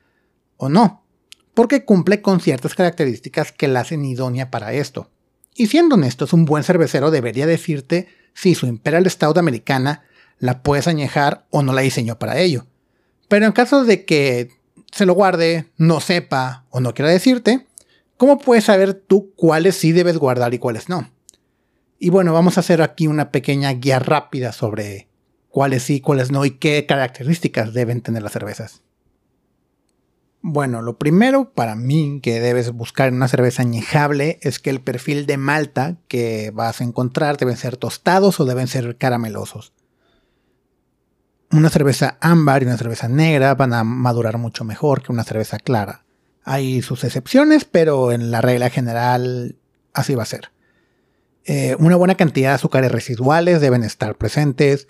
o 0.59 0.69
no, 0.69 1.03
porque 1.55 1.85
cumple 1.85 2.23
con 2.23 2.39
ciertas 2.39 2.77
características 2.77 3.51
que 3.51 3.67
la 3.67 3.81
hacen 3.81 4.05
idónea 4.05 4.53
para 4.53 4.75
esto. 4.75 5.11
Y 5.61 5.67
siendo 5.67 5.97
honestos, 5.97 6.33
un 6.33 6.47
buen 6.47 6.65
cervecero 6.65 7.11
debería 7.11 7.47
decirte 7.47 8.09
si 8.33 8.55
su 8.55 8.67
Imperial 8.67 9.05
Stout 9.11 9.37
americana 9.37 10.05
la 10.39 10.63
puedes 10.63 10.89
añejar 10.89 11.45
o 11.51 11.63
no 11.63 11.75
la 11.75 11.83
diseñó 11.83 12.19
para 12.19 12.39
ello. 12.39 12.65
Pero 13.29 13.45
en 13.45 13.53
caso 13.53 13.85
de 13.85 14.07
que 14.07 14.53
se 14.91 15.05
lo 15.05 15.13
guarde, 15.13 15.67
no 15.77 16.01
sepa 16.01 16.65
o 16.71 16.81
no 16.81 16.95
quiera 16.95 17.11
decirte, 17.11 17.67
¿cómo 18.17 18.39
puedes 18.39 18.65
saber 18.65 18.95
tú 18.95 19.35
cuáles 19.37 19.77
sí 19.77 19.93
debes 19.93 20.17
guardar 20.17 20.55
y 20.55 20.59
cuáles 20.59 20.89
no? 20.89 21.11
Y 21.99 22.09
bueno, 22.09 22.33
vamos 22.33 22.57
a 22.57 22.61
hacer 22.61 22.81
aquí 22.81 23.07
una 23.07 23.31
pequeña 23.31 23.71
guía 23.75 23.99
rápida 23.99 24.53
sobre 24.53 25.09
cuáles 25.51 25.83
sí, 25.83 26.01
cuáles 26.01 26.31
no 26.31 26.47
y 26.47 26.53
qué 26.53 26.87
características 26.87 27.75
deben 27.75 28.01
tener 28.01 28.23
las 28.23 28.33
cervezas. 28.33 28.81
Bueno, 30.43 30.81
lo 30.81 30.99
primero 30.99 31.53
para 31.53 31.75
mí 31.75 32.21
que 32.23 32.41
debes 32.41 32.71
buscar 32.73 33.09
en 33.09 33.17
una 33.17 33.29
cerveza 33.29 33.63
añejable 33.63 34.39
es 34.43 34.59
que 34.59 34.71
el 34.71 34.81
perfil 34.81 35.27
de 35.27 35.37
malta 35.37 35.97
que 36.09 36.51
vas 36.55 36.81
a 36.81 36.85
encontrar 36.85 37.37
deben 37.37 37.57
ser 37.57 37.77
tostados 37.77 38.41
o 38.41 38.47
deben 38.47 38.67
ser 38.67 38.97
caramelosos 38.97 39.75
una 41.53 41.69
cerveza 41.69 42.17
ámbar 42.21 42.63
y 42.63 42.67
una 42.67 42.77
cerveza 42.77 43.09
negra 43.09 43.55
van 43.55 43.73
a 43.73 43.85
madurar 43.85 44.39
mucho 44.39 44.65
mejor 44.65 45.03
que 45.03 45.13
una 45.13 45.25
cerveza 45.25 45.59
clara. 45.59 46.05
Hay 46.45 46.83
sus 46.83 47.05
excepciones, 47.05 47.65
pero 47.65 48.13
en 48.13 48.31
la 48.31 48.41
regla 48.41 48.71
general 48.71 49.57
así 49.93 50.15
va 50.15 50.23
a 50.23 50.27
ser. 50.27 50.53
Eh, 51.45 51.77
una 51.79 51.97
buena 51.97 52.15
cantidad 52.15 52.51
de 52.51 52.55
azúcares 52.55 52.93
residuales 52.93 53.61
deben 53.61 53.83
estar 53.83 54.17
presentes 54.17 54.87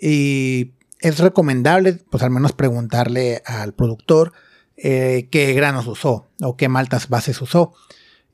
y 0.00 0.72
es 1.00 1.18
recomendable, 1.18 1.94
pues 2.10 2.22
al 2.22 2.30
menos 2.30 2.52
preguntarle 2.52 3.42
al 3.46 3.72
productor 3.72 4.32
eh, 4.76 5.28
qué 5.30 5.52
granos 5.52 5.86
usó 5.86 6.28
o 6.40 6.56
qué 6.56 6.68
maltas 6.68 7.08
bases 7.08 7.40
usó. 7.40 7.74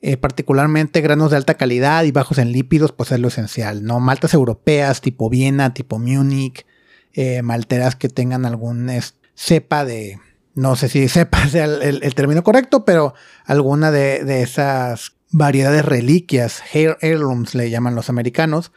Eh, 0.03 0.17
particularmente 0.17 1.01
granos 1.01 1.29
de 1.29 1.37
alta 1.37 1.53
calidad 1.53 2.03
y 2.05 2.11
bajos 2.11 2.39
en 2.39 2.51
lípidos, 2.51 2.91
pues 2.91 3.11
es 3.11 3.19
lo 3.19 3.27
esencial, 3.27 3.83
¿no? 3.83 3.99
Maltas 3.99 4.33
europeas 4.33 4.99
tipo 4.99 5.29
Viena, 5.29 5.75
tipo 5.75 5.99
Múnich, 5.99 6.65
eh, 7.13 7.43
malteras 7.43 7.95
que 7.95 8.09
tengan 8.09 8.45
algún 8.47 8.89
cepa 9.35 9.85
de, 9.85 10.19
no 10.55 10.75
sé 10.75 10.89
si 10.89 11.07
sepa 11.09 11.47
sea 11.47 11.65
el, 11.65 12.15
término 12.15 12.43
correcto, 12.43 12.83
pero 12.83 13.13
alguna 13.45 13.91
de, 13.91 14.41
esas 14.41 15.13
variedades 15.29 15.85
reliquias, 15.85 16.63
heirlooms 16.73 17.53
le 17.53 17.69
llaman 17.69 17.93
los 17.93 18.09
americanos, 18.09 18.71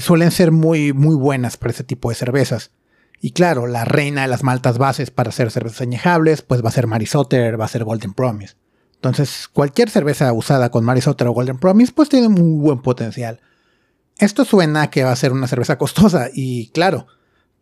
suelen 0.00 0.30
ser 0.30 0.52
muy, 0.52 0.94
muy 0.94 1.14
buenas 1.16 1.58
para 1.58 1.72
ese 1.72 1.84
tipo 1.84 2.08
de 2.08 2.14
cervezas. 2.14 2.70
Y 3.26 3.32
claro, 3.32 3.66
la 3.66 3.84
reina 3.84 4.22
de 4.22 4.28
las 4.28 4.44
maltas 4.44 4.78
bases 4.78 5.10
para 5.10 5.30
hacer 5.30 5.50
cervezas 5.50 5.80
añejables, 5.80 6.42
pues 6.42 6.64
va 6.64 6.68
a 6.68 6.72
ser 6.72 6.86
Marisotter, 6.86 7.60
va 7.60 7.64
a 7.64 7.68
ser 7.68 7.82
Golden 7.82 8.14
Promise. 8.14 8.54
Entonces, 8.94 9.48
cualquier 9.52 9.90
cerveza 9.90 10.32
usada 10.32 10.70
con 10.70 10.84
Marisotter 10.84 11.26
o 11.26 11.32
Golden 11.32 11.58
Promise, 11.58 11.92
pues 11.92 12.08
tiene 12.08 12.28
muy 12.28 12.60
buen 12.60 12.82
potencial. 12.82 13.40
Esto 14.16 14.44
suena 14.44 14.90
que 14.90 15.02
va 15.02 15.10
a 15.10 15.16
ser 15.16 15.32
una 15.32 15.48
cerveza 15.48 15.76
costosa, 15.76 16.28
y 16.32 16.68
claro, 16.68 17.08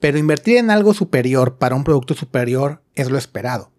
pero 0.00 0.18
invertir 0.18 0.58
en 0.58 0.70
algo 0.70 0.92
superior 0.92 1.56
para 1.56 1.76
un 1.76 1.84
producto 1.84 2.12
superior 2.12 2.82
es 2.94 3.10
lo 3.10 3.16
esperado. 3.16 3.72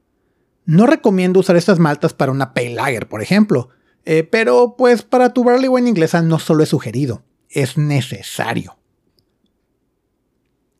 No 0.65 0.88
recomiendo 0.88 1.39
usar 1.39 1.56
estas 1.56 1.77
maltas 1.77 2.15
para 2.15 2.32
una 2.32 2.56
Pale 2.56 2.74
Lager, 2.74 3.08
por 3.08 3.22
ejemplo, 3.22 3.70
eh, 4.06 4.24
pero 4.24 4.74
pues 4.75 5.04
para 5.04 5.34
tu 5.34 5.44
Barley 5.44 5.70
Wine 5.70 5.89
inglesa 5.89 6.24
no 6.24 6.39
solo 6.39 6.63
es 6.63 6.70
sugerido, 6.70 7.22
es 7.48 7.77
necesario. 7.77 8.75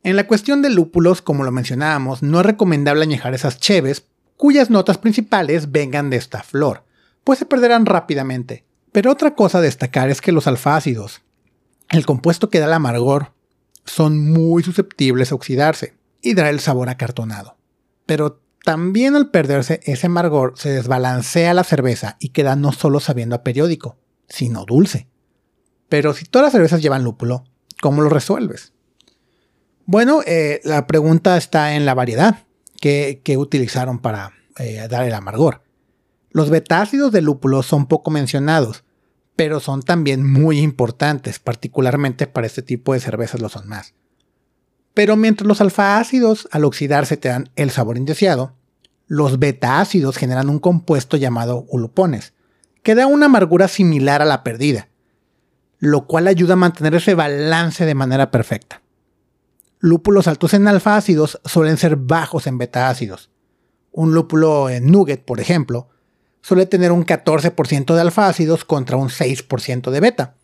En 0.06 0.14
la 0.14 0.28
cuestión 0.28 0.62
de 0.62 0.70
lúpulos, 0.70 1.20
como 1.20 1.42
lo 1.42 1.50
mencionábamos, 1.50 2.22
no 2.22 2.38
es 2.38 2.46
recomendable 2.46 3.02
añejar 3.02 3.34
esas 3.34 3.58
cheves 3.58 4.06
cuyas 4.36 4.70
notas 4.70 4.98
principales 4.98 5.72
vengan 5.72 6.10
de 6.10 6.16
esta 6.16 6.44
flor, 6.44 6.84
pues 7.24 7.40
se 7.40 7.44
perderán 7.44 7.86
rápidamente. 7.86 8.64
Pero 8.92 9.10
otra 9.10 9.34
cosa 9.34 9.58
a 9.58 9.62
destacar 9.62 10.08
es 10.08 10.20
que 10.20 10.30
los 10.30 10.46
alfácidos, 10.46 11.22
el 11.88 12.06
compuesto 12.06 12.50
que 12.50 12.60
da 12.60 12.66
el 12.66 12.74
amargor, 12.74 13.32
son 13.84 14.30
muy 14.30 14.62
susceptibles 14.62 15.32
a 15.32 15.34
oxidarse 15.34 15.94
y 16.22 16.34
dar 16.34 16.46
el 16.46 16.60
sabor 16.60 16.88
acartonado. 16.88 17.56
Pero 18.06 18.40
también 18.62 19.16
al 19.16 19.32
perderse 19.32 19.80
ese 19.82 20.06
amargor 20.06 20.52
se 20.54 20.70
desbalancea 20.70 21.52
la 21.52 21.64
cerveza 21.64 22.16
y 22.20 22.28
queda 22.28 22.54
no 22.54 22.70
solo 22.70 23.00
sabiendo 23.00 23.34
a 23.34 23.42
periódico, 23.42 23.98
sino 24.28 24.66
dulce. 24.66 25.08
Pero 25.88 26.14
si 26.14 26.26
todas 26.26 26.44
las 26.44 26.52
cervezas 26.52 26.80
llevan 26.80 27.02
lúpulo, 27.02 27.42
¿cómo 27.80 28.02
lo 28.02 28.08
resuelves? 28.08 28.72
Bueno, 29.88 30.20
eh, 30.26 30.60
la 30.64 30.88
pregunta 30.88 31.36
está 31.36 31.76
en 31.76 31.86
la 31.86 31.94
variedad 31.94 32.44
que, 32.80 33.22
utilizaron 33.38 34.00
para 34.00 34.32
eh, 34.58 34.84
dar 34.90 35.06
el 35.06 35.14
amargor. 35.14 35.62
Los 36.30 36.50
betácidos 36.50 37.12
de 37.12 37.22
lúpulo 37.22 37.62
son 37.62 37.86
poco 37.86 38.10
mencionados, 38.10 38.82
pero 39.36 39.60
son 39.60 39.82
también 39.82 40.28
muy 40.28 40.58
importantes, 40.58 41.38
particularmente 41.38 42.26
para 42.26 42.48
este 42.48 42.62
tipo 42.62 42.94
de 42.94 43.00
cervezas 43.00 43.40
lo 43.40 43.48
son 43.48 43.68
más. 43.68 43.94
Pero 44.92 45.14
mientras 45.14 45.46
los 45.46 45.60
alfa-ácidos 45.60 46.48
al 46.50 46.64
oxidarse 46.64 47.16
te 47.16 47.28
dan 47.28 47.50
el 47.54 47.70
sabor 47.70 47.96
indeseado, 47.96 48.54
los 49.06 49.38
beta-ácidos 49.38 50.16
generan 50.16 50.50
un 50.50 50.58
compuesto 50.58 51.16
llamado 51.16 51.64
ulupones, 51.68 52.32
que 52.82 52.96
da 52.96 53.06
una 53.06 53.26
amargura 53.26 53.68
similar 53.68 54.20
a 54.20 54.24
la 54.24 54.42
perdida, 54.42 54.88
lo 55.78 56.08
cual 56.08 56.26
ayuda 56.26 56.54
a 56.54 56.56
mantener 56.56 56.96
ese 56.96 57.14
balance 57.14 57.84
de 57.84 57.94
manera 57.94 58.32
perfecta. 58.32 58.82
Lúpulos 59.78 60.26
altos 60.26 60.54
en 60.54 60.68
alfa-ácidos 60.68 61.40
suelen 61.44 61.76
ser 61.76 61.96
bajos 61.96 62.46
en 62.46 62.58
beta-ácidos. 62.58 63.30
Un 63.92 64.14
lúpulo 64.14 64.70
en 64.70 64.90
nugget, 64.90 65.24
por 65.24 65.40
ejemplo, 65.40 65.88
suele 66.40 66.66
tener 66.66 66.92
un 66.92 67.04
14% 67.04 67.94
de 67.94 68.00
alfa-ácidos 68.00 68.64
contra 68.64 68.96
un 68.96 69.08
6% 69.08 69.90
de 69.90 70.00
beta. 70.00 70.34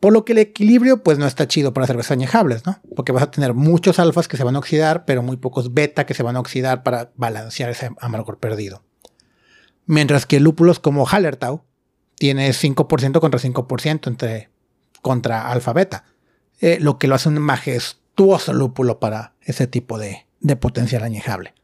Por 0.00 0.12
lo 0.12 0.24
que 0.24 0.32
el 0.32 0.38
equilibrio 0.38 1.02
pues 1.02 1.18
no 1.18 1.26
está 1.26 1.46
chido 1.46 1.74
para 1.74 1.86
cervezas 1.86 2.12
añejables, 2.12 2.64
¿no? 2.66 2.80
Porque 2.96 3.12
vas 3.12 3.22
a 3.22 3.30
tener 3.30 3.52
muchos 3.54 3.98
alfas 3.98 4.28
que 4.28 4.38
se 4.38 4.44
van 4.44 4.56
a 4.56 4.58
oxidar, 4.58 5.04
pero 5.04 5.22
muy 5.22 5.36
pocos 5.36 5.74
beta 5.74 6.06
que 6.06 6.14
se 6.14 6.22
van 6.22 6.36
a 6.36 6.40
oxidar 6.40 6.82
para 6.82 7.12
balancear 7.16 7.70
ese 7.70 7.90
amargor 8.00 8.38
perdido. 8.38 8.82
Mientras 9.86 10.24
que 10.24 10.40
lúpulos 10.40 10.80
como 10.80 11.06
Hallertau 11.06 11.64
tiene 12.14 12.50
5% 12.50 13.20
contra 13.20 13.40
5% 13.40 14.06
entre, 14.06 14.50
contra 15.02 15.50
alfa 15.50 15.72
beta, 15.72 16.04
eh, 16.60 16.78
lo 16.80 16.98
que 16.98 17.08
lo 17.08 17.14
hace 17.14 17.28
un 17.28 17.38
majestuoso 17.38 18.00
lúpulo 18.52 19.00
para 19.00 19.34
ese 19.40 19.66
tipo 19.66 19.98
de 19.98 20.56
potencial 20.56 21.02
añejable. 21.02 21.54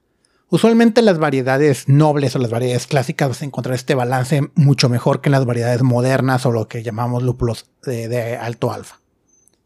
Usualmente 0.48 1.02
las 1.02 1.18
variedades 1.18 1.88
nobles 1.88 2.36
o 2.36 2.38
las 2.38 2.52
variedades 2.52 2.86
clásicas 2.86 3.28
vas 3.28 3.42
a 3.42 3.44
encontrar 3.44 3.74
este 3.74 3.96
balance 3.96 4.48
mucho 4.54 4.88
mejor 4.88 5.20
que 5.20 5.28
en 5.28 5.32
las 5.32 5.44
variedades 5.44 5.82
modernas 5.82 6.46
o 6.46 6.52
lo 6.52 6.68
que 6.68 6.84
llamamos 6.84 7.24
lúpulos 7.24 7.68
de, 7.84 8.36
alto 8.40 8.72
alfa. 8.72 9.00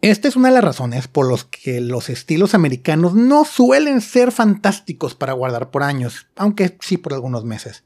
Esta 0.00 0.28
es 0.28 0.36
una 0.36 0.48
de 0.48 0.54
las 0.54 0.64
razones 0.64 1.06
por 1.06 1.30
las 1.30 1.44
que 1.44 1.82
los 1.82 2.08
estilos 2.08 2.54
americanos 2.54 3.12
no 3.14 3.44
suelen 3.44 4.00
ser 4.00 4.32
fantásticos 4.32 5.14
para 5.14 5.34
guardar 5.34 5.70
por 5.70 5.82
años, 5.82 6.28
aunque 6.34 6.78
sí 6.80 6.96
por 6.96 7.12
algunos 7.12 7.44
meses. 7.44 7.84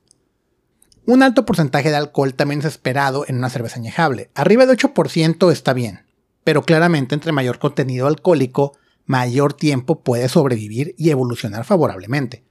Un 1.05 1.25
alto 1.25 1.45
porcentaje 1.45 1.91
de 1.91 1.97
alcohol 1.97 2.35
también 2.35 2.61
es 2.61 2.67
esperado 2.67 3.25
en 3.27 3.39
una 3.39 3.51
cerveza 3.51 3.81
añejable. 3.81 4.31
Arriba 4.37 4.67
de 4.67 4.77
8% 4.77 5.51
está 5.51 5.73
bien, 5.73 6.07
pero 6.45 6.63
claramente 6.63 7.17
entre 7.17 7.33
mayor 7.33 7.59
contenido 7.59 8.07
alcohólico, 8.07 8.79
mayor 9.07 9.53
tiempo 9.53 10.01
puede 10.03 10.29
sobrevivir 10.29 10.95
y 10.99 11.11
evolucionar 11.11 11.65
favorablemente. 11.65 12.45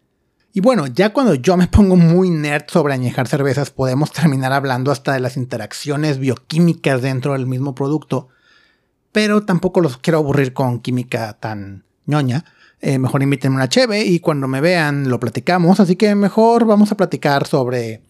Y 0.56 0.62
bueno, 0.62 0.86
ya 0.86 1.14
cuando 1.14 1.34
yo 1.34 1.58
me 1.58 1.68
pongo 1.68 1.96
muy 1.96 2.30
nerd 2.30 2.66
sobre 2.68 2.94
añejar 2.94 3.28
cervezas, 3.28 3.72
podemos 3.72 4.12
terminar 4.12 4.54
hablando 4.54 4.92
hasta 4.92 5.14
de 5.14 5.20
las 5.20 5.36
interacciones 5.36 6.20
bioquímicas 6.20 7.02
dentro 7.02 7.34
del 7.34 7.48
mismo 7.48 7.74
producto. 7.74 8.28
Pero 9.12 9.44
tampoco 9.44 9.82
los 9.82 9.98
quiero 9.98 10.20
aburrir 10.20 10.54
con 10.54 10.80
química 10.80 11.34
tan 11.40 11.86
ñoña. 12.06 12.46
Eh, 12.82 13.00
mejor 13.00 13.24
invítenme 13.24 13.56
una 13.56 13.70
cheve 13.70 14.04
y 14.04 14.20
cuando 14.20 14.48
me 14.48 14.62
vean 14.62 15.10
lo 15.10 15.20
platicamos. 15.20 15.80
Así 15.80 15.96
que 15.96 16.14
mejor 16.14 16.66
vamos 16.66 16.92
a 16.92 16.98
platicar 16.98 17.48
sobre 17.48 18.04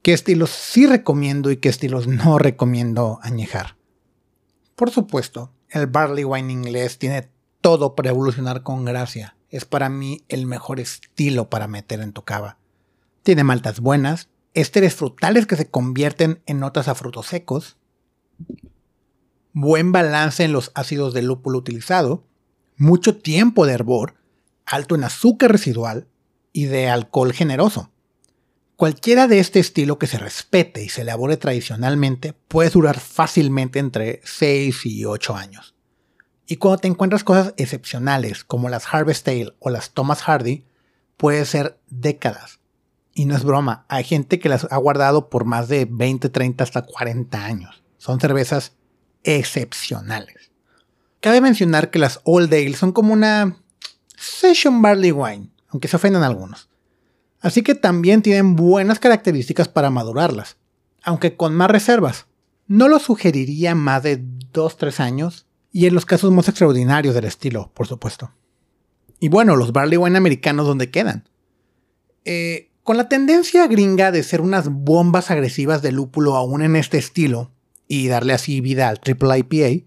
qué 0.00 0.14
estilos 0.14 0.50
sí 0.50 0.86
recomiendo 0.86 1.50
y 1.50 1.58
qué 1.58 1.68
estilos 1.68 2.06
no 2.06 2.38
recomiendo 2.38 3.18
añejar. 3.22 3.76
Por 4.76 4.90
supuesto, 4.90 5.52
el 5.68 5.86
barley 5.88 6.24
wine 6.24 6.52
inglés 6.52 6.98
tiene 6.98 7.28
todo 7.66 7.96
para 7.96 8.10
evolucionar 8.10 8.62
con 8.62 8.84
gracia 8.84 9.36
es 9.50 9.64
para 9.64 9.88
mí 9.88 10.22
el 10.28 10.46
mejor 10.46 10.78
estilo 10.78 11.50
para 11.50 11.66
meter 11.66 12.00
en 12.00 12.12
tu 12.12 12.22
cava. 12.22 12.58
Tiene 13.24 13.42
maltas 13.42 13.80
buenas, 13.80 14.28
ésteres 14.54 14.94
frutales 14.94 15.46
que 15.48 15.56
se 15.56 15.68
convierten 15.68 16.40
en 16.46 16.60
notas 16.60 16.86
a 16.86 16.94
frutos 16.94 17.26
secos, 17.26 17.76
buen 19.52 19.90
balance 19.90 20.44
en 20.44 20.52
los 20.52 20.70
ácidos 20.76 21.12
de 21.12 21.22
lúpulo 21.22 21.58
utilizado, 21.58 22.22
mucho 22.76 23.16
tiempo 23.16 23.66
de 23.66 23.72
hervor, 23.72 24.14
alto 24.64 24.94
en 24.94 25.02
azúcar 25.02 25.50
residual 25.50 26.06
y 26.52 26.66
de 26.66 26.88
alcohol 26.88 27.32
generoso. 27.32 27.90
Cualquiera 28.76 29.26
de 29.26 29.40
este 29.40 29.58
estilo 29.58 29.98
que 29.98 30.06
se 30.06 30.18
respete 30.18 30.84
y 30.84 30.88
se 30.88 31.00
elabore 31.00 31.36
tradicionalmente 31.36 32.32
puede 32.32 32.70
durar 32.70 33.00
fácilmente 33.00 33.80
entre 33.80 34.20
6 34.22 34.86
y 34.86 35.04
8 35.04 35.34
años. 35.34 35.75
Y 36.46 36.56
cuando 36.56 36.78
te 36.78 36.88
encuentras 36.88 37.24
cosas 37.24 37.54
excepcionales 37.56 38.44
como 38.44 38.68
las 38.68 38.92
Harvest 38.92 39.26
Ale 39.26 39.54
o 39.58 39.70
las 39.70 39.90
Thomas 39.90 40.22
Hardy, 40.22 40.64
puede 41.16 41.44
ser 41.44 41.78
décadas. 41.88 42.60
Y 43.14 43.24
no 43.24 43.34
es 43.34 43.44
broma, 43.44 43.84
hay 43.88 44.04
gente 44.04 44.38
que 44.38 44.48
las 44.48 44.70
ha 44.70 44.76
guardado 44.76 45.28
por 45.28 45.44
más 45.44 45.68
de 45.68 45.88
20, 45.90 46.28
30 46.28 46.62
hasta 46.62 46.82
40 46.82 47.44
años. 47.44 47.82
Son 47.98 48.20
cervezas 48.20 48.74
excepcionales. 49.24 50.52
Cabe 51.20 51.40
mencionar 51.40 51.90
que 51.90 51.98
las 51.98 52.20
Old 52.24 52.52
Ale 52.52 52.76
son 52.76 52.92
como 52.92 53.12
una 53.12 53.56
Session 54.16 54.80
Barley 54.82 55.12
Wine, 55.12 55.50
aunque 55.68 55.88
se 55.88 55.96
ofendan 55.96 56.22
algunos. 56.22 56.68
Así 57.40 57.62
que 57.62 57.74
también 57.74 58.22
tienen 58.22 58.54
buenas 58.54 58.98
características 58.98 59.68
para 59.68 59.90
madurarlas, 59.90 60.56
aunque 61.02 61.36
con 61.36 61.54
más 61.54 61.70
reservas. 61.70 62.26
No 62.68 62.88
lo 62.88 62.98
sugeriría 62.98 63.74
más 63.74 64.02
de 64.02 64.22
2-3 64.22 65.00
años 65.00 65.45
y 65.76 65.84
en 65.84 65.92
los 65.92 66.06
casos 66.06 66.32
más 66.32 66.48
extraordinarios 66.48 67.14
del 67.14 67.26
estilo, 67.26 67.70
por 67.74 67.86
supuesto. 67.86 68.32
Y 69.20 69.28
bueno, 69.28 69.56
los 69.56 69.72
barley 69.72 69.98
wine 69.98 70.16
americanos, 70.16 70.66
¿dónde 70.66 70.90
quedan? 70.90 71.28
Eh, 72.24 72.70
con 72.82 72.96
la 72.96 73.10
tendencia 73.10 73.66
gringa 73.66 74.10
de 74.10 74.22
ser 74.22 74.40
unas 74.40 74.70
bombas 74.70 75.30
agresivas 75.30 75.82
de 75.82 75.92
lúpulo 75.92 76.34
aún 76.34 76.62
en 76.62 76.76
este 76.76 76.96
estilo, 76.96 77.50
y 77.86 78.08
darle 78.08 78.32
así 78.32 78.62
vida 78.62 78.88
al 78.88 79.00
triple 79.00 79.36
IPA, 79.36 79.84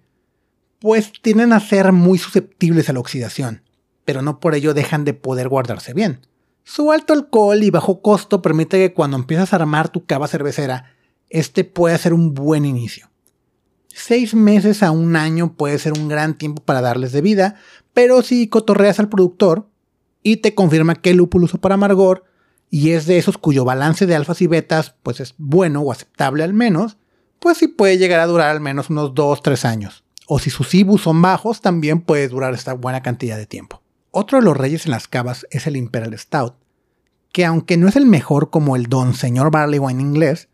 pues 0.77 1.11
tienden 1.23 1.53
a 1.53 1.59
ser 1.59 1.91
muy 1.91 2.19
susceptibles 2.19 2.87
a 2.87 2.93
la 2.93 2.99
oxidación, 2.99 3.63
pero 4.05 4.21
no 4.21 4.39
por 4.39 4.53
ello 4.53 4.75
dejan 4.75 5.05
de 5.05 5.15
poder 5.15 5.49
guardarse 5.49 5.95
bien. 5.95 6.19
Su 6.63 6.91
alto 6.91 7.13
alcohol 7.13 7.63
y 7.63 7.71
bajo 7.71 8.03
costo 8.03 8.43
permite 8.43 8.77
que 8.77 8.93
cuando 8.93 9.17
empiezas 9.17 9.53
a 9.53 9.55
armar 9.55 9.89
tu 9.89 10.05
cava 10.05 10.27
cervecera, 10.27 10.93
este 11.29 11.63
pueda 11.63 11.97
ser 11.97 12.13
un 12.13 12.35
buen 12.35 12.63
inicio 12.63 13.09
seis 13.93 14.33
meses 14.33 14.83
a 14.83 14.91
un 14.91 15.15
año 15.15 15.53
puede 15.53 15.79
ser 15.79 15.93
un 15.93 16.07
gran 16.07 16.37
tiempo 16.37 16.63
para 16.63 16.81
darles 16.81 17.11
de 17.11 17.21
vida, 17.21 17.55
pero 17.93 18.21
si 18.21 18.47
cotorreas 18.47 18.99
al 18.99 19.09
productor 19.09 19.67
y 20.23 20.37
te 20.37 20.55
confirma 20.55 20.95
que 20.95 21.11
el 21.11 21.17
lúpulo 21.17 21.45
usó 21.45 21.59
para 21.59 21.75
amargor, 21.75 22.23
y 22.69 22.91
es 22.91 23.05
de 23.05 23.17
esos 23.17 23.37
cuyo 23.37 23.65
balance 23.65 24.05
de 24.05 24.15
alfas 24.15 24.41
y 24.41 24.47
betas 24.47 24.95
pues 25.01 25.19
es 25.19 25.33
bueno 25.37 25.81
o 25.81 25.91
aceptable 25.91 26.43
al 26.43 26.53
menos, 26.53 26.97
pues 27.39 27.57
sí 27.57 27.67
puede 27.67 27.97
llegar 27.97 28.19
a 28.19 28.27
durar 28.27 28.49
al 28.49 28.61
menos 28.61 28.89
unos 28.89 29.13
2-3 29.13 29.65
años. 29.65 30.03
O 30.27 30.37
si 30.39 30.49
sus 30.49 30.73
IBUs 30.75 31.01
son 31.01 31.21
bajos, 31.21 31.61
también 31.61 32.01
puede 32.01 32.27
durar 32.27 32.53
esta 32.53 32.73
buena 32.73 33.01
cantidad 33.01 33.37
de 33.37 33.47
tiempo. 33.47 33.81
Otro 34.11 34.37
de 34.37 34.43
los 34.43 34.55
reyes 34.55 34.85
en 34.85 34.91
las 34.91 35.07
cavas 35.07 35.47
es 35.49 35.65
el 35.65 35.75
Imperial 35.75 36.17
Stout, 36.17 36.53
que 37.31 37.45
aunque 37.45 37.77
no 37.77 37.87
es 37.87 37.95
el 37.95 38.05
mejor 38.05 38.49
como 38.49 38.75
el 38.75 38.87
Don 38.87 39.13
Señor 39.13 39.51
Barley 39.51 39.79
Wine 39.79 40.01
inglés, 40.01 40.49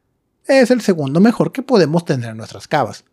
es 0.45 0.71
el 0.71 0.81
segundo 0.81 1.19
mejor 1.19 1.51
que 1.51 1.63
podemos 1.63 2.05
tener 2.05 2.29
en 2.29 2.37
nuestras 2.37 2.67
cavas. 2.67 3.03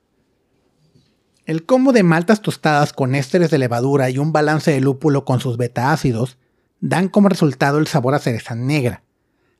El 1.44 1.66
combo 1.66 1.92
de 1.92 2.04
maltas 2.04 2.40
tostadas 2.40 2.92
con 2.92 3.16
ésteres 3.16 3.50
de 3.50 3.58
levadura 3.58 4.08
y 4.10 4.18
un 4.18 4.32
balance 4.32 4.70
de 4.70 4.80
lúpulo 4.80 5.24
con 5.24 5.40
sus 5.40 5.56
beta 5.56 5.92
ácidos 5.92 6.38
dan 6.80 7.08
como 7.08 7.28
resultado 7.28 7.78
el 7.78 7.88
sabor 7.88 8.14
a 8.14 8.20
cereza 8.20 8.54
negra, 8.54 9.02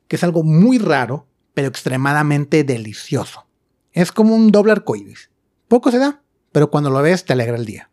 que 0.07 0.15
es 0.15 0.23
algo 0.23 0.43
muy 0.43 0.77
raro, 0.77 1.27
pero 1.53 1.67
extremadamente 1.67 2.63
delicioso. 2.63 3.47
Es 3.91 4.13
como 4.13 4.33
un 4.33 4.51
doble 4.51 4.71
arcoíris. 4.71 5.29
Poco 5.67 5.91
se 5.91 5.99
da, 5.99 6.21
pero 6.53 6.71
cuando 6.71 6.89
lo 6.89 7.01
ves 7.01 7.25
te 7.25 7.33
alegra 7.33 7.57
el 7.57 7.65
día. 7.65 7.89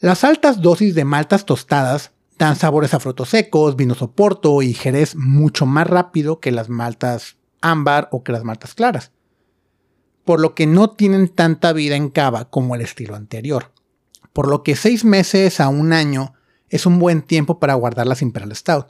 Las 0.00 0.22
altas 0.22 0.60
dosis 0.60 0.94
de 0.94 1.04
maltas 1.04 1.46
tostadas 1.46 2.12
dan 2.38 2.56
sabores 2.56 2.92
a 2.92 3.00
frutos 3.00 3.30
secos, 3.30 3.76
vino 3.76 3.94
soporto 3.94 4.60
y 4.60 4.74
jerez 4.74 5.16
mucho 5.16 5.64
más 5.64 5.86
rápido 5.86 6.40
que 6.40 6.52
las 6.52 6.68
maltas 6.68 7.38
ámbar 7.62 8.08
o 8.12 8.22
que 8.22 8.32
las 8.32 8.44
maltas 8.44 8.74
claras, 8.74 9.12
por 10.24 10.40
lo 10.40 10.54
que 10.54 10.66
no 10.66 10.90
tienen 10.90 11.28
tanta 11.28 11.72
vida 11.72 11.96
en 11.96 12.10
cava 12.10 12.50
como 12.50 12.74
el 12.74 12.80
estilo 12.80 13.14
anterior, 13.14 13.72
por 14.32 14.48
lo 14.48 14.62
que 14.62 14.76
seis 14.76 15.04
meses 15.04 15.60
a 15.60 15.68
un 15.68 15.92
año 15.92 16.34
es 16.68 16.86
un 16.86 16.98
buen 16.98 17.22
tiempo 17.22 17.60
para 17.60 17.74
guardar 17.74 18.06
las 18.06 18.22
Imperial 18.22 18.54
Stout. 18.56 18.88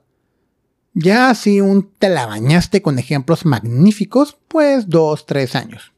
Ya 0.94 1.28
así 1.28 1.60
un 1.60 1.92
te 1.98 2.08
la 2.08 2.26
bañaste 2.26 2.80
con 2.80 2.98
ejemplos 2.98 3.44
magníficos, 3.44 4.38
pues 4.48 4.88
2-3 4.88 5.56
años. 5.56 5.92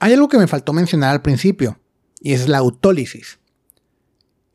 Hay 0.00 0.12
algo 0.12 0.28
que 0.28 0.38
me 0.38 0.48
faltó 0.48 0.72
mencionar 0.72 1.10
al 1.10 1.22
principio, 1.22 1.78
y 2.20 2.32
es 2.32 2.48
la 2.48 2.58
autólisis. 2.58 3.38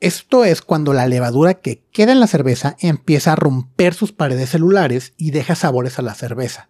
Esto 0.01 0.43
es 0.43 0.61
cuando 0.61 0.91
la 0.91 1.07
levadura 1.07 1.53
que 1.53 1.85
queda 1.91 2.11
en 2.11 2.19
la 2.19 2.27
cerveza 2.27 2.75
empieza 2.79 3.31
a 3.31 3.37
romper 3.37 3.93
sus 3.93 4.11
paredes 4.11 4.49
celulares 4.49 5.13
y 5.15 5.31
deja 5.31 5.55
sabores 5.55 5.97
a 5.97 6.01
la 6.01 6.13
cerveza. 6.13 6.69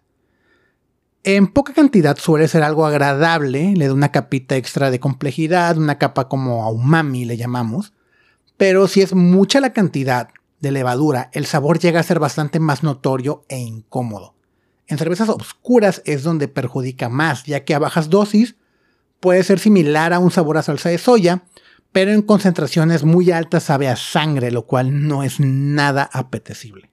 En 1.26 1.46
poca 1.46 1.72
cantidad 1.72 2.18
suele 2.18 2.48
ser 2.48 2.62
algo 2.62 2.84
agradable, 2.84 3.72
le 3.74 3.86
da 3.86 3.94
una 3.94 4.12
capita 4.12 4.56
extra 4.56 4.90
de 4.90 5.00
complejidad, 5.00 5.78
una 5.78 5.96
capa 5.96 6.28
como 6.28 6.64
a 6.64 6.68
umami 6.68 7.24
le 7.24 7.38
llamamos, 7.38 7.94
pero 8.58 8.88
si 8.88 9.00
es 9.00 9.14
mucha 9.14 9.58
la 9.60 9.72
cantidad 9.72 10.28
de 10.60 10.70
levadura, 10.70 11.30
el 11.32 11.46
sabor 11.46 11.78
llega 11.78 12.00
a 12.00 12.02
ser 12.02 12.18
bastante 12.18 12.60
más 12.60 12.82
notorio 12.82 13.46
e 13.48 13.58
incómodo. 13.58 14.34
En 14.86 14.98
cervezas 14.98 15.30
oscuras 15.30 16.02
es 16.04 16.24
donde 16.24 16.46
perjudica 16.46 17.08
más, 17.08 17.44
ya 17.44 17.64
que 17.64 17.74
a 17.74 17.78
bajas 17.78 18.10
dosis 18.10 18.56
puede 19.18 19.44
ser 19.44 19.60
similar 19.60 20.12
a 20.12 20.18
un 20.18 20.30
sabor 20.30 20.58
a 20.58 20.62
salsa 20.62 20.90
de 20.90 20.98
soya, 20.98 21.44
pero 21.90 22.12
en 22.12 22.20
concentraciones 22.20 23.02
muy 23.02 23.30
altas 23.30 23.62
sabe 23.62 23.88
a 23.88 23.96
sangre, 23.96 24.50
lo 24.50 24.66
cual 24.66 25.08
no 25.08 25.22
es 25.22 25.40
nada 25.40 26.10
apetecible. 26.12 26.90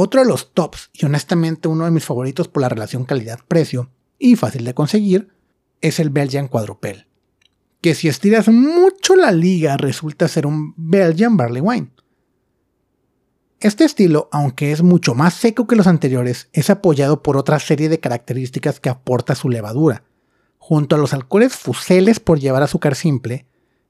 Otro 0.00 0.20
de 0.20 0.26
los 0.26 0.52
tops, 0.54 0.90
y 0.92 1.06
honestamente 1.06 1.68
uno 1.68 1.84
de 1.84 1.90
mis 1.90 2.04
favoritos 2.04 2.48
por 2.48 2.62
la 2.62 2.68
relación 2.68 3.04
calidad-precio, 3.04 3.90
y 4.18 4.36
fácil 4.36 4.64
de 4.64 4.74
conseguir, 4.74 5.28
es 5.80 6.00
el 6.00 6.10
Belgian 6.10 6.48
Quadrupel 6.48 7.06
que 7.80 7.94
si 7.94 8.08
estiras 8.08 8.48
mucho 8.48 9.16
la 9.16 9.32
liga 9.32 9.76
resulta 9.76 10.28
ser 10.28 10.46
un 10.46 10.74
Belgian 10.76 11.36
Barley 11.36 11.62
Wine. 11.62 11.90
Este 13.60 13.84
estilo, 13.84 14.28
aunque 14.32 14.72
es 14.72 14.82
mucho 14.82 15.14
más 15.14 15.34
seco 15.34 15.66
que 15.66 15.76
los 15.76 15.86
anteriores, 15.86 16.48
es 16.52 16.70
apoyado 16.70 17.22
por 17.22 17.36
otra 17.36 17.58
serie 17.58 17.88
de 17.88 18.00
características 18.00 18.80
que 18.80 18.88
aporta 18.88 19.34
su 19.34 19.48
levadura. 19.48 20.04
Junto 20.58 20.96
a 20.96 20.98
los 20.98 21.12
alcoholes 21.12 21.54
fuseles 21.54 22.20
por 22.20 22.38
llevar 22.38 22.62
azúcar 22.62 22.94
simple, 22.94 23.46